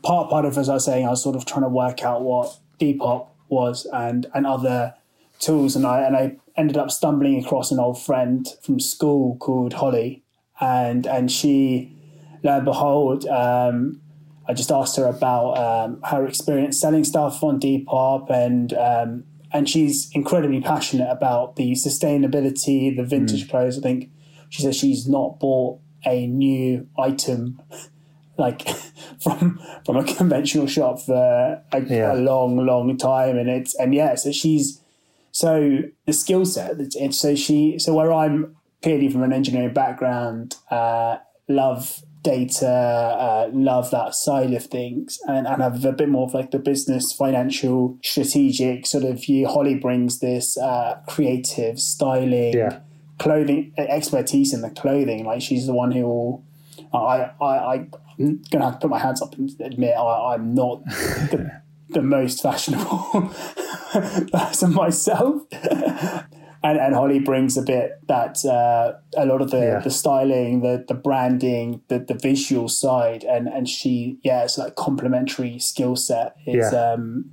[0.01, 2.23] part part of as I was saying, I was sort of trying to work out
[2.23, 4.95] what Depop was and and other
[5.39, 9.73] tools, and I and I ended up stumbling across an old friend from school called
[9.73, 10.23] Holly,
[10.61, 11.95] and and she,
[12.43, 14.01] lo and behold, um,
[14.47, 19.67] I just asked her about um, her experience selling stuff on Depop, and um, and
[19.69, 23.77] she's incredibly passionate about the sustainability, the vintage clothes.
[23.77, 24.11] I think
[24.49, 27.61] she says she's not bought a new item
[28.37, 28.67] like
[29.21, 32.13] from from a conventional shop for a, Yeah.
[32.13, 34.78] a long, long time, and it's and yeah, so she's
[35.39, 36.71] so the skill set.
[37.13, 43.89] So she so where I'm clearly from an engineering background, uh, love data, uh, love
[43.91, 47.97] that side of things, and, and have a bit more of like the business, financial,
[48.03, 49.47] strategic sort of view.
[49.47, 52.79] Holly brings this uh, creative styling, Yeah.
[53.17, 55.25] clothing expertise in the clothing.
[55.25, 56.43] Like she's the one who will.
[56.93, 57.75] I I I
[58.19, 60.83] I'm gonna have to put my hands up and admit I, I'm not
[61.31, 63.33] the, the most fashionable
[64.33, 65.43] person myself.
[66.61, 69.79] And, and Holly brings a bit that uh, a lot of the, Yeah.
[69.79, 74.75] the styling, the the branding, the, the visual side, and and she yeah, it's like
[74.75, 76.35] complementary skill set.
[76.45, 76.91] It's Yeah.
[76.93, 77.31] um,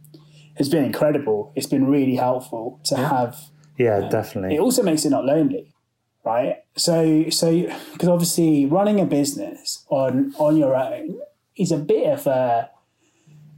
[0.56, 1.52] it's been incredible.
[1.56, 3.36] It's been really helpful to have
[3.78, 4.54] Yeah, definitely.
[4.56, 5.72] it also makes it not lonely
[6.24, 7.48] right so so
[7.92, 11.16] because obviously running a business on on your own
[11.56, 12.68] is a bit of a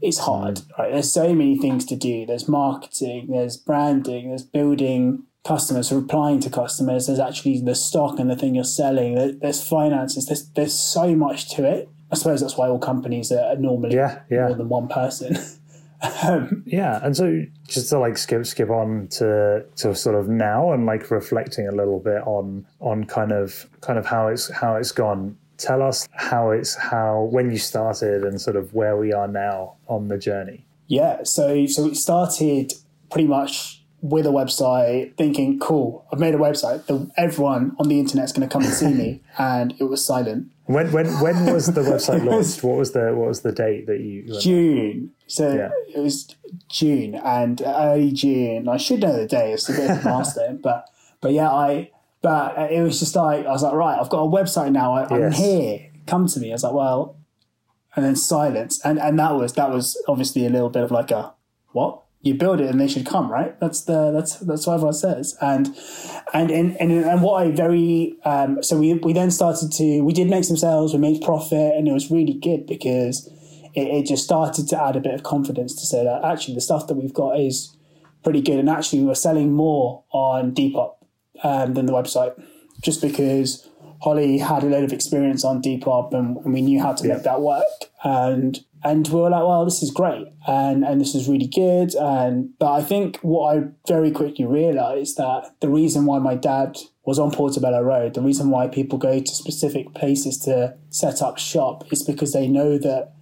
[0.01, 0.25] it's hmm.
[0.25, 0.93] hard right?
[0.93, 2.27] There's so many things to do.
[2.27, 7.07] There's marketing there's branding there's building customers replying to customers.
[7.07, 9.39] There's actually the stock and the thing you're selling.
[9.41, 10.27] There's finances.
[10.27, 11.89] There's there's so much to it.
[12.11, 14.47] I suppose that's why all companies are normally Yeah, yeah.
[14.49, 15.37] more than one person.
[16.23, 20.73] Um, yeah, and so just to like skip skip on to to sort of now
[20.73, 24.77] and like reflecting a little bit on on kind of kind of how it's how
[24.77, 25.37] it's gone.
[25.59, 29.75] Tell us how it's how when you started and sort of where we are now
[29.88, 30.64] on the journey.
[30.87, 32.73] Yeah, so so it started
[33.11, 36.87] pretty much with a website, thinking, "Cool, I've made a website.
[36.87, 40.47] The, everyone on the internet's going to come and see me," and it was silent.
[40.66, 42.62] When when when was the website launched?
[42.62, 44.38] What was the what was the date that you?
[44.40, 45.71] June, so Yeah.
[45.94, 46.35] it was
[46.71, 48.68] June and early June.
[48.68, 49.53] I should know the day.
[49.53, 50.88] It's a bit of a milestone, but
[51.21, 51.90] but yeah, I
[52.23, 54.95] but it was just like I was like, right, I've got a website now.
[54.95, 55.39] I, I'm Yes.
[55.39, 55.91] here.
[56.07, 56.51] Come to me.
[56.51, 57.17] I was like, well,
[57.95, 61.11] and then silence, and and that was that was obviously a little bit of like
[61.11, 61.35] a
[61.73, 63.59] what you build it and they should come, right?
[63.61, 65.69] That's the that's that's what everyone says, and
[66.35, 70.13] and and and, and what I very um, so we we then started to we
[70.13, 73.27] did make some sales, we made profit, and it was really good because
[73.75, 76.61] it, it just started to add a bit of confidence to say that actually the
[76.61, 77.77] stuff that we've got is
[78.25, 80.95] pretty good, and actually we were selling more on Depop
[81.43, 82.34] um, than the website,
[82.82, 83.68] just because
[84.01, 87.22] Holly had a load of experience on Depop and, and we knew how to make
[87.24, 87.64] that work.
[88.05, 91.95] And and we were like, well, this is great, and and this is really good.
[91.97, 96.78] And but I think what I very quickly realised that the reason why my dad
[97.05, 101.39] was on Portobello Road, the reason why people go to specific places to set up
[101.39, 103.14] shop is because they know that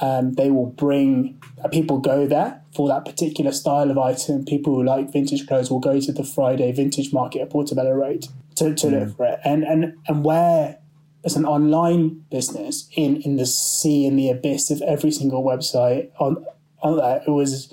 [0.00, 4.44] um, they will bring uh, people go there for that particular style of item.
[4.44, 8.26] People who like vintage clothes will go to the Friday Vintage Market at Portobello Road
[8.56, 9.40] to, to look for it.
[9.44, 10.78] And and and where
[11.24, 16.10] as an online business in in the sea and the abyss of every single website
[16.18, 16.44] on
[16.82, 17.72] on that, it was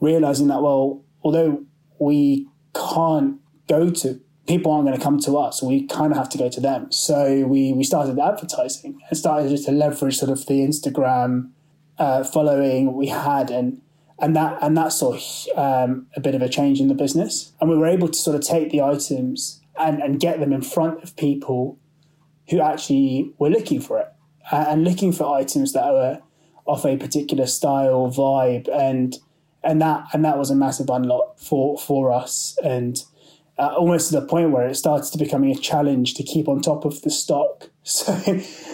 [0.00, 1.64] realizing that well, although
[1.98, 5.62] we can't go to people aren't going to come to us.
[5.62, 6.90] We kind of have to go to them.
[6.90, 11.50] So we, we started advertising and started just to leverage sort of the Instagram
[11.98, 13.80] uh, following we had and
[14.18, 15.18] and that and that saw
[15.56, 17.52] um, a bit of a change in the business.
[17.60, 20.62] And we were able to sort of take the items and, and get them in
[20.62, 21.78] front of people
[22.48, 24.08] who actually were looking for it
[24.50, 26.20] and looking for items that were
[26.66, 29.18] of a particular style vibe and
[29.64, 33.04] and that and that was a massive unlock for for us and
[33.58, 36.60] uh, almost to the point where it starts to becoming a challenge to keep on
[36.60, 37.68] top of the stock.
[37.84, 38.14] So,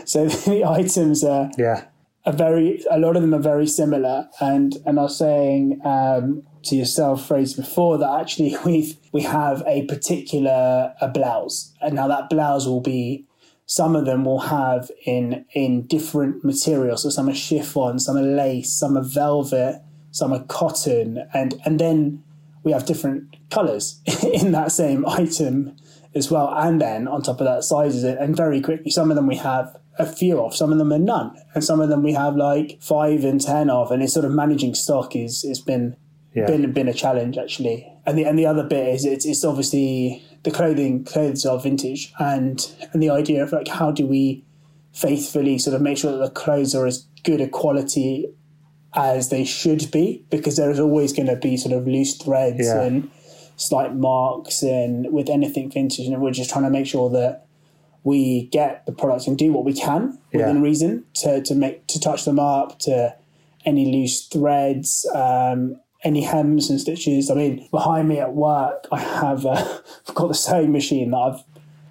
[0.04, 1.86] so the items are yeah
[2.26, 4.28] are very a lot of them are very similar.
[4.40, 9.62] And and I was saying um, to yourself, Fraser, before that actually we we have
[9.66, 13.24] a particular a blouse, and now that blouse will be
[13.64, 17.02] some of them will have in in different materials.
[17.02, 21.78] So some are chiffon, some are lace, some are velvet, some are cotton, and and
[21.78, 22.22] then
[22.62, 24.00] we have different colors
[24.32, 25.76] in that same item
[26.14, 26.52] as well.
[26.54, 28.18] And then on top of that, sizes it.
[28.18, 30.98] And very quickly, some of them we have a few of, some of them are
[30.98, 31.36] none.
[31.54, 33.90] And some of them we have like five and 10 of.
[33.90, 35.96] And it's sort of managing stock is, it's been,
[36.34, 36.46] yeah.
[36.46, 37.90] been, been a challenge actually.
[38.06, 42.12] And the, and the other bit is it's, it's obviously the clothing, clothes are vintage
[42.18, 44.44] and, and the idea of like, how do we
[44.92, 48.26] faithfully sort of make sure that the clothes are as good a quality
[48.94, 52.66] as they should be because there is always going to be sort of loose threads
[52.66, 52.82] yeah.
[52.82, 53.10] and
[53.58, 57.44] slight marks and with anything vintage and we're just trying to make sure that
[58.04, 60.62] we get the products and do what we can within yeah.
[60.62, 63.14] reason to, to make to touch them up to
[63.64, 68.98] any loose threads um, any hems and stitches i mean behind me at work i
[68.98, 71.44] have uh, i've got the sewing machine that i've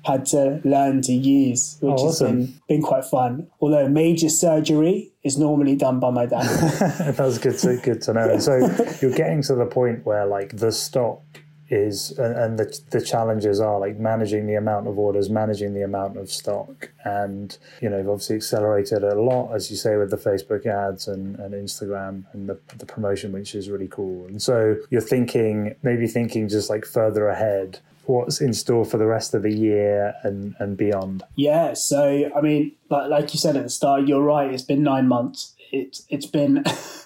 [0.08, 2.38] had to learn to use, which oh, awesome.
[2.38, 3.48] has been, been quite fun.
[3.60, 6.46] Although major surgery is normally done by my dad.
[7.16, 8.40] That's good to good to know.
[8.40, 8.58] So
[9.02, 11.22] you're getting to the point where like the stock
[11.70, 16.18] is and the the challenges are like managing the amount of orders, managing the amount
[16.18, 20.66] of stock, and you know obviously accelerated a lot, as you say, with the Facebook
[20.66, 24.26] ads and, and Instagram and the the promotion, which is really cool.
[24.28, 29.06] And so you're thinking maybe thinking just like further ahead what's in store for the
[29.06, 31.24] rest of the year and, and beyond?
[31.36, 34.52] Yeah, so I mean, like, like you said at the start, you're right.
[34.52, 35.54] It's been nine months.
[35.72, 36.64] It's it's been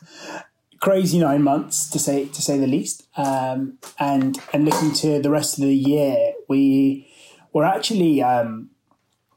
[0.81, 3.07] crazy nine months to say to say the least.
[3.15, 7.07] Um, and and looking to the rest of the year, we
[7.53, 8.69] we're actually um,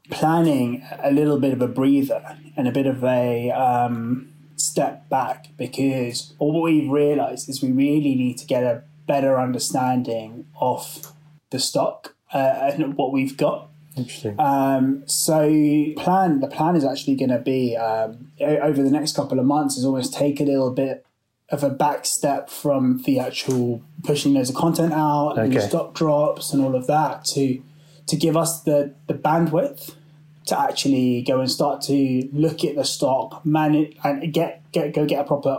[0.09, 5.49] planning a little bit of a breather and a bit of a um, step back
[5.57, 11.13] because what we've realised is we really need to get a better understanding of
[11.51, 13.69] the stock uh, and what we've got.
[13.95, 14.37] Interesting.
[14.39, 15.49] Um, so
[15.97, 19.77] plan the plan is actually going to be um, over the next couple of months
[19.77, 21.05] is almost take a little bit
[21.49, 25.43] of a back step from the actual pushing loads of content out okay.
[25.43, 27.61] and stock drops and all of that to
[28.07, 29.95] to give us the the bandwidth
[30.45, 35.05] to actually go and start to look at the stock, manage and get get go
[35.05, 35.57] get a proper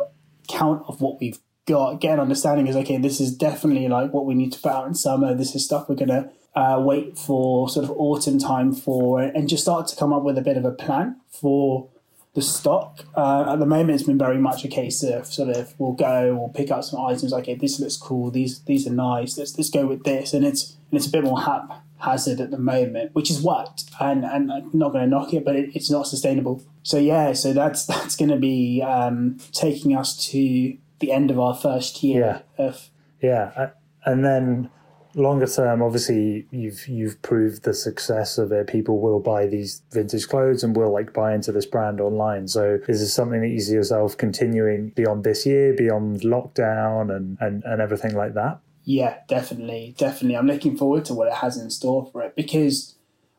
[0.49, 4.25] count of what we've got get an understanding is okay this is definitely like what
[4.25, 7.19] we need to put out in summer this is stuff we're going to uh, wait
[7.19, 10.57] for sort of autumn time for and just start to come up with a bit
[10.57, 11.89] of a plan for
[12.37, 13.01] the stock.
[13.17, 16.37] Uh, at the moment it's been very much a case of sort of we'll go
[16.37, 19.57] we'll pick up some items like okay this looks cool these these are nice let's
[19.57, 20.33] let's go with this.
[20.35, 24.25] And it's and it's a bit more haphazard at the moment which is what and
[24.25, 26.63] and I'm not going to knock it but it, it's not sustainable.
[26.83, 31.41] So yeah so that's that's going to be um, taking us to the end of
[31.41, 32.67] our first year yeah.
[32.67, 32.91] of
[33.23, 33.71] yeah
[34.05, 34.71] and then
[35.17, 38.67] longer term obviously you've you've proved the success of it.
[38.67, 42.47] People will buy these vintage clothes and will like buy into this brand online.
[42.47, 47.39] So is this something that you see yourself continuing beyond this year beyond lockdown and
[47.41, 48.61] and, and everything like that?
[48.85, 50.37] Yeah definitely definitely.
[50.37, 52.95] I'm looking forward to what it has in store for it because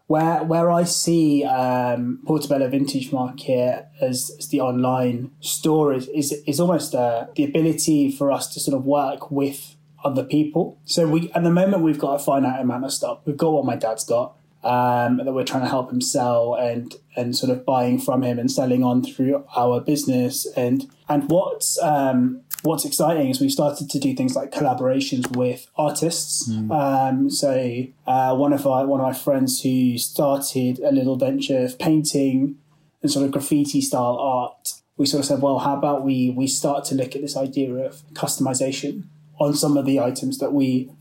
[0.08, 6.32] where where I see um, Portobello Vintage Market as, as the online store is is,
[6.48, 10.80] is almost uh, the ability for us to sort of work with other people.
[10.86, 13.22] So we at the moment we've got a finite amount of stock.
[13.26, 16.96] We've got what my dad's got um, that we're trying to help him sell and
[17.16, 21.82] and sort of buying from him and selling on through our business and and what's
[21.82, 26.50] um, what's exciting is we've started to do things like collaborations with artists.
[26.50, 26.72] Mm.
[26.72, 31.60] Um, so uh, one of our one of my friends who started a little venture
[31.60, 32.58] of painting
[33.02, 36.48] and sort of graffiti style art we sort of said, well, how about we we
[36.48, 39.04] start to look at this idea of customization
[39.40, 40.92] on some of the items that we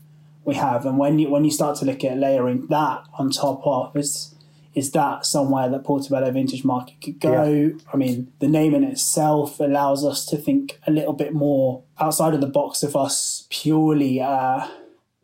[0.45, 3.61] we have, and when you when you start to look at layering that on top
[3.65, 4.33] of is
[4.77, 7.43] is that somewhere that Portobello Vintage Market could go?
[7.43, 7.73] Yeah.
[7.91, 12.35] I mean, the name in itself allows us to think a little bit more outside
[12.35, 14.21] of the box of us purely.
[14.21, 14.67] Uh,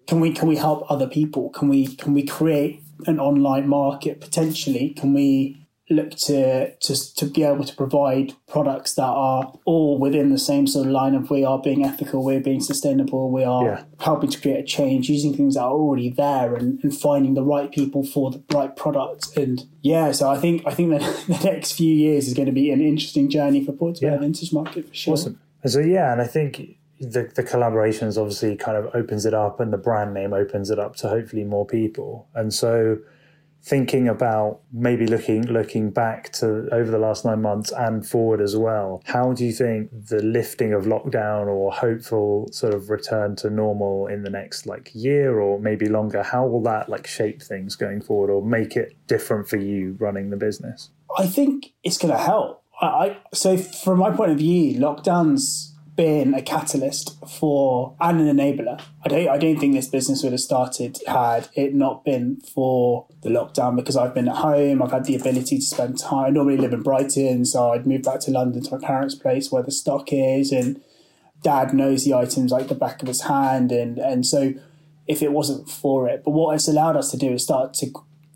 [0.08, 1.50] can we can we help other people?
[1.52, 4.90] Can we can we create an online market potentially?
[4.90, 10.30] Can we look to, to to be able to provide products that are all within
[10.30, 13.66] the same sort of line of we are being ethical, we're being sustainable, we are
[13.66, 13.84] yeah.
[14.00, 17.44] helping to create a change using things that are already there and, and finding the
[17.44, 19.36] right people for the right product.
[19.36, 22.54] And yeah, so I think I think that the next few years is going to
[22.54, 24.20] be an interesting journey for Portobello yeah.
[24.20, 25.14] vintage market for sure.
[25.14, 25.40] Awesome.
[25.66, 29.74] So yeah, and I think the, the collaborations obviously kind of opens it up and
[29.74, 32.28] the brand name opens it up to hopefully more people.
[32.34, 33.00] And so
[33.64, 38.58] thinking about maybe looking looking back to over the last nine months and forward as
[38.58, 39.02] well.
[39.06, 44.08] How do you think the lifting of lockdown or hopeful sort of return to normal
[44.08, 48.02] in the next like year or maybe longer how will that like shape things going
[48.02, 50.90] forward or make it different for you running the business?
[51.18, 52.64] I think it's going to help.
[52.82, 58.36] I, I so from my point of view lockdowns been a catalyst for and an
[58.36, 58.82] enabler.
[59.04, 63.08] I don't I don't think this business would have started had it not been for
[63.22, 66.26] the lockdown because I've been at home, I've had the ability to spend time.
[66.26, 69.52] I normally live in Brighton, so I'd move back to London to my parents' place
[69.52, 70.82] where the stock is and
[71.42, 74.54] dad knows the items like the back of his hand and and so
[75.08, 76.24] if it wasn't for it.
[76.24, 77.92] But what it's allowed us to do is start to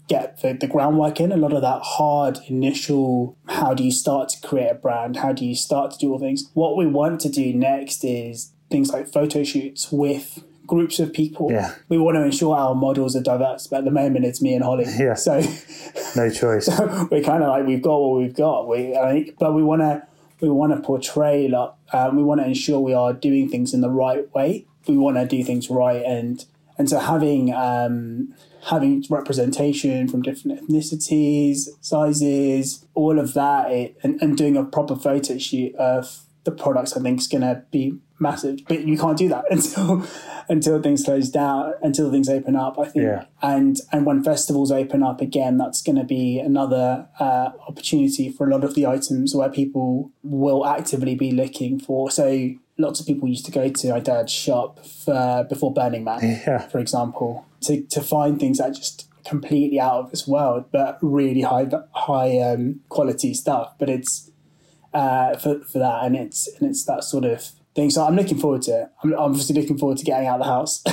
[0.07, 4.29] get the, the groundwork in, a lot of that hard initial how do you start
[4.29, 5.17] to create a brand?
[5.17, 6.49] How do you start to do all things?
[6.53, 11.51] What we want to do next is things like photo shoots with groups of people.
[11.51, 11.73] Yeah.
[11.89, 14.63] We want to ensure our models are diverse, but at the moment it's me and
[14.63, 14.85] Holly.
[14.97, 15.13] Yeah.
[15.13, 15.41] So
[16.15, 16.65] no choice.
[16.77, 18.67] so we're kind of like we've got what we've got.
[18.67, 20.05] We I think, but we want to
[20.41, 23.81] we want to portray like um, we want to ensure we are doing things in
[23.81, 24.65] the right way.
[24.87, 26.43] We want to do things right and
[26.77, 28.35] and so having um,
[28.69, 34.95] having representation from different ethnicities, sizes, all of that, it, and, and doing a proper
[34.95, 38.59] photo shoot of the products, I think is going to be massive.
[38.67, 40.05] But you can't do that until
[40.49, 42.79] until things close down, until things open up.
[42.79, 43.25] I think, yeah.
[43.41, 48.47] and and when festivals open up again, that's going to be another uh, opportunity for
[48.47, 52.11] a lot of the items where people will actively be looking for.
[52.11, 56.19] So lots of people used to go to my dad's shop for, before Burning Man,
[56.21, 56.59] yeah.
[56.59, 61.41] for example, to, to find things that just completely out of this world, but really
[61.41, 63.73] high high um, quality stuff.
[63.77, 64.31] But it's
[64.93, 67.89] uh, for for that, and it's and it's that sort of thing.
[67.89, 68.89] So I'm looking forward to it.
[69.03, 70.83] I'm obviously looking forward to getting out of the house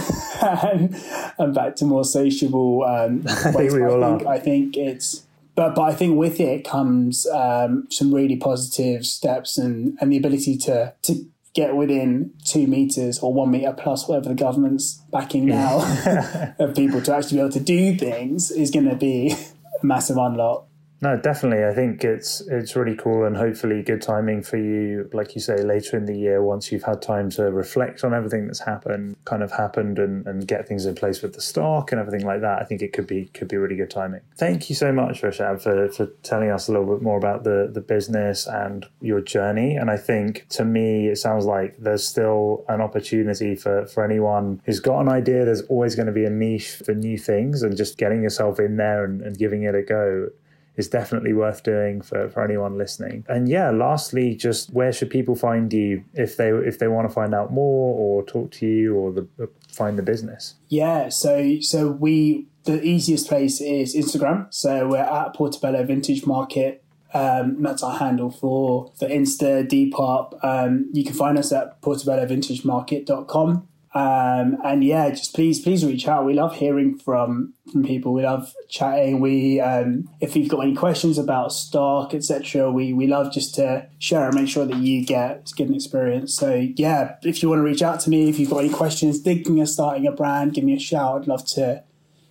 [0.72, 0.95] and,
[1.39, 2.85] and back to more sociable.
[2.85, 4.32] Um, I think we all I think, are.
[4.32, 5.22] I think it's.
[5.57, 10.16] But, but I think with it comes um, some really positive steps and, and the
[10.16, 15.46] ability to, to get within two meters or one meter plus whatever the government's backing
[15.46, 15.78] now
[16.59, 19.32] of people to actually be able to do things is going to be
[19.82, 20.66] a massive unlock.
[21.05, 21.66] No, definitely.
[21.66, 25.59] I think it's it's really cool and hopefully good timing for you, like you say,
[25.59, 29.42] later in the year once you've had time to reflect on everything that's happened, kind
[29.42, 32.59] of happened, and, and get things in place with the stock and everything like that.
[32.62, 34.22] I think it could be could be really good timing.
[34.38, 37.68] Thank you so much, Rushab, for, for telling us a little bit more about the
[37.70, 39.76] the business and your journey.
[39.76, 44.62] And I think to me, it sounds like there's still an opportunity for for anyone
[44.64, 45.44] who's got an idea.
[45.44, 48.78] There's always going to be a niche for new things, and just getting yourself in
[48.78, 50.30] there and, and giving it a go
[50.77, 53.25] is definitely worth doing for, for anyone listening.
[53.29, 57.14] And yeah, lastly, just where should people find you if they if they want to
[57.14, 60.55] find out more or talk to you or the, find the business?
[60.68, 64.53] Yeah, so so we the easiest place is Instagram.
[64.53, 66.83] So we're at Portobello Vintage Market.
[67.12, 70.45] Um, that's our handle for the Insta Depop.
[70.45, 73.68] Um, you can find us at portobellovintagemarket.com.
[73.95, 76.26] Um, and yeah, just please, please reach out.
[76.26, 78.12] We love hearing from from people.
[78.12, 79.20] We love chatting.
[79.20, 83.86] We, um, if you've got any questions about stock, etc., we we love just to
[84.01, 86.34] share and make sure that you get get an experience.
[86.34, 89.20] So yeah, if you want to reach out to me, if you've got any questions,
[89.20, 91.22] thinking of starting a brand, give me a shout.
[91.22, 91.84] I'd love to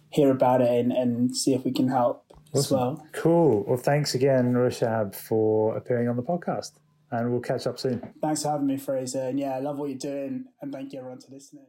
[0.09, 2.59] hear about it and, and see if we can help awesome.
[2.59, 3.07] as well.
[3.13, 3.63] Cool.
[3.65, 6.73] Well, thanks again, Rushab, for appearing on the podcast
[7.13, 8.01] and we'll catch up soon.
[8.21, 9.21] Thanks for having me, Fraser.
[9.21, 10.45] And yeah, I love what you're doing.
[10.61, 11.67] And thank you, everyone, for listening.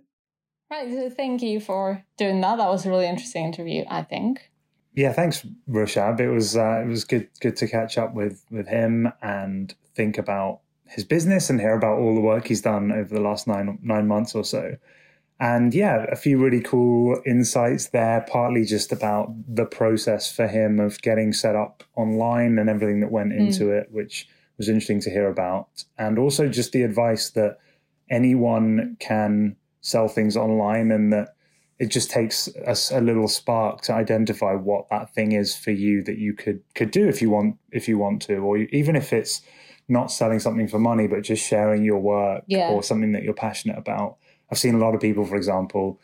[0.71, 0.91] Right.
[0.91, 2.57] So thank you for doing that.
[2.57, 4.51] That was a really interesting interview, I think.
[4.95, 6.21] Yeah, thanks, Rushab.
[6.21, 10.19] It was uh, it was good good to catch up with with him and think
[10.19, 13.79] about his business and hear about all the work he's done over the last nine
[13.83, 14.77] nine months or so.
[15.41, 20.79] And yeah, a few really cool insights there, partly just about the process for him
[20.79, 23.81] of getting set up online and everything that went into mm.
[23.81, 24.29] it, which
[24.59, 25.85] was interesting to hear about.
[25.99, 27.59] And also just the advice that
[28.11, 31.35] anyone can sell things online and that
[31.79, 36.03] it just takes a, a, little spark to identify what that thing is for you
[36.05, 39.13] that you could could do if you want if you want to or even if
[39.13, 39.43] it's
[39.89, 42.69] not selling something for money but just sharing your work Yeah.
[42.71, 44.17] or something that you're passionate about
[44.51, 46.01] i've seen a lot of people for example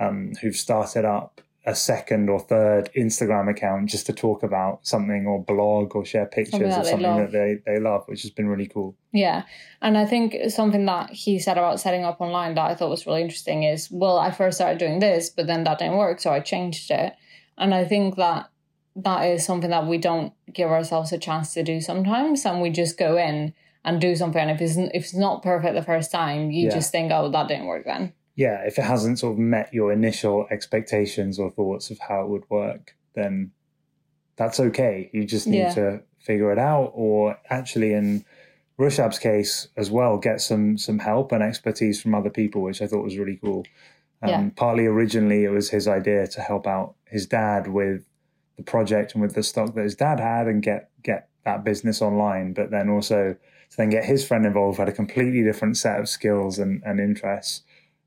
[0.00, 5.26] um, who've started up a second or third instagram account just to talk about something
[5.26, 7.30] or blog or share pictures that of something love.
[7.30, 9.44] that they, they love which has been really cool Yeah.
[9.80, 13.06] And I think something that he said about setting up online that I thought was
[13.06, 16.32] really interesting is, well, I first started doing this, but then that didn't work, so
[16.32, 17.12] I changed it.
[17.58, 18.48] And I think that
[18.96, 22.70] that is something that we don't give ourselves a chance to do sometimes, and we
[22.70, 23.52] just go in
[23.84, 24.40] and do something.
[24.40, 26.74] And if it's if it's not perfect the first time, you Yeah.
[26.74, 28.12] just think, oh, that didn't work then.
[28.34, 32.28] Yeah, if it hasn't sort of met your initial expectations or thoughts of how it
[32.28, 33.50] would work, then
[34.36, 35.10] that's okay.
[35.12, 35.74] You just need Yeah.
[35.74, 38.24] to figure it out, or actually, in
[38.78, 42.86] Rushab's case as well, get some some help and expertise from other people, which I
[42.86, 43.64] thought was really cool.
[44.22, 44.50] Um, Yeah.
[44.56, 48.04] Partly, originally, it was his idea to help out his dad with
[48.56, 52.00] the project and with the stock that his dad had, and get get that business
[52.00, 52.52] online.
[52.54, 53.34] But then also
[53.70, 56.82] to then get his friend involved, who had a completely different set of skills and,
[56.84, 57.62] and interests.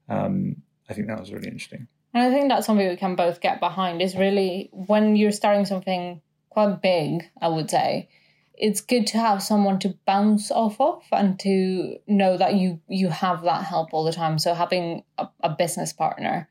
[0.09, 0.57] Um,
[0.89, 1.87] I think that was really interesting.
[2.13, 5.65] And I think that's something we can both get behind is really when you're starting
[5.65, 8.07] something quite big, I would say,
[8.57, 13.09] it's good to have someone to bounce off of and to know that you you
[13.09, 14.39] have that help all the time.
[14.39, 16.47] So having a, a business partner,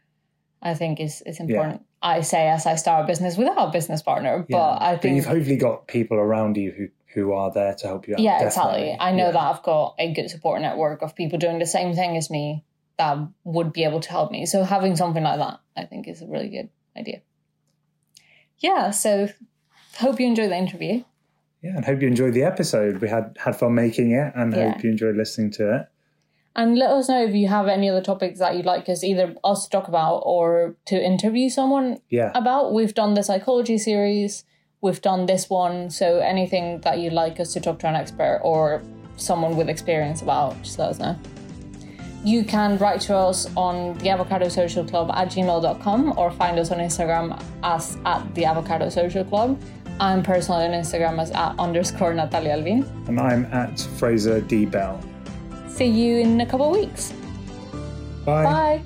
[0.60, 1.82] I think is is important.
[2.02, 5.16] I say as I start a business without a business partner, but I but think
[5.16, 8.20] you've hopefully got people around you who who are there to help you out.
[8.20, 8.90] yeah, definitely.
[8.90, 8.96] exactly.
[9.00, 9.32] I know Yeah.
[9.32, 12.64] that I've got a good support network of people doing the same thing as me
[12.98, 14.46] that would be able to help me.
[14.46, 17.22] So having something like that, I think, is a really good idea.
[18.58, 18.90] Yeah.
[18.90, 19.28] So
[19.98, 21.04] hope you enjoy the interview.
[21.62, 22.98] Yeah, and hope you enjoyed the episode.
[22.98, 24.72] We had had fun making it, and Yeah.
[24.72, 25.86] hope you enjoyed listening to it.
[26.54, 29.34] And let us know if you have any other topics that you'd like us either
[29.42, 32.72] us to talk about or to interview someone Yeah, about.
[32.74, 34.44] We've done the psychology series,
[34.82, 35.90] we've done this one.
[35.90, 38.82] So anything that you'd like us to talk to an expert or
[39.16, 41.16] someone with experience about, just let us know.
[42.24, 46.70] You can write to us on the Avocado Social Club at gmail.com or find us
[46.70, 49.60] on Instagram as at the Avocado Social Club.
[50.00, 52.84] I'm personally on Instagram as at underscore Natalia Alvin.
[53.06, 55.00] and I'm at Fraser D Bell.
[55.68, 57.12] See you in a couple of weeks.
[58.24, 58.44] Bye.
[58.44, 58.82] Bye.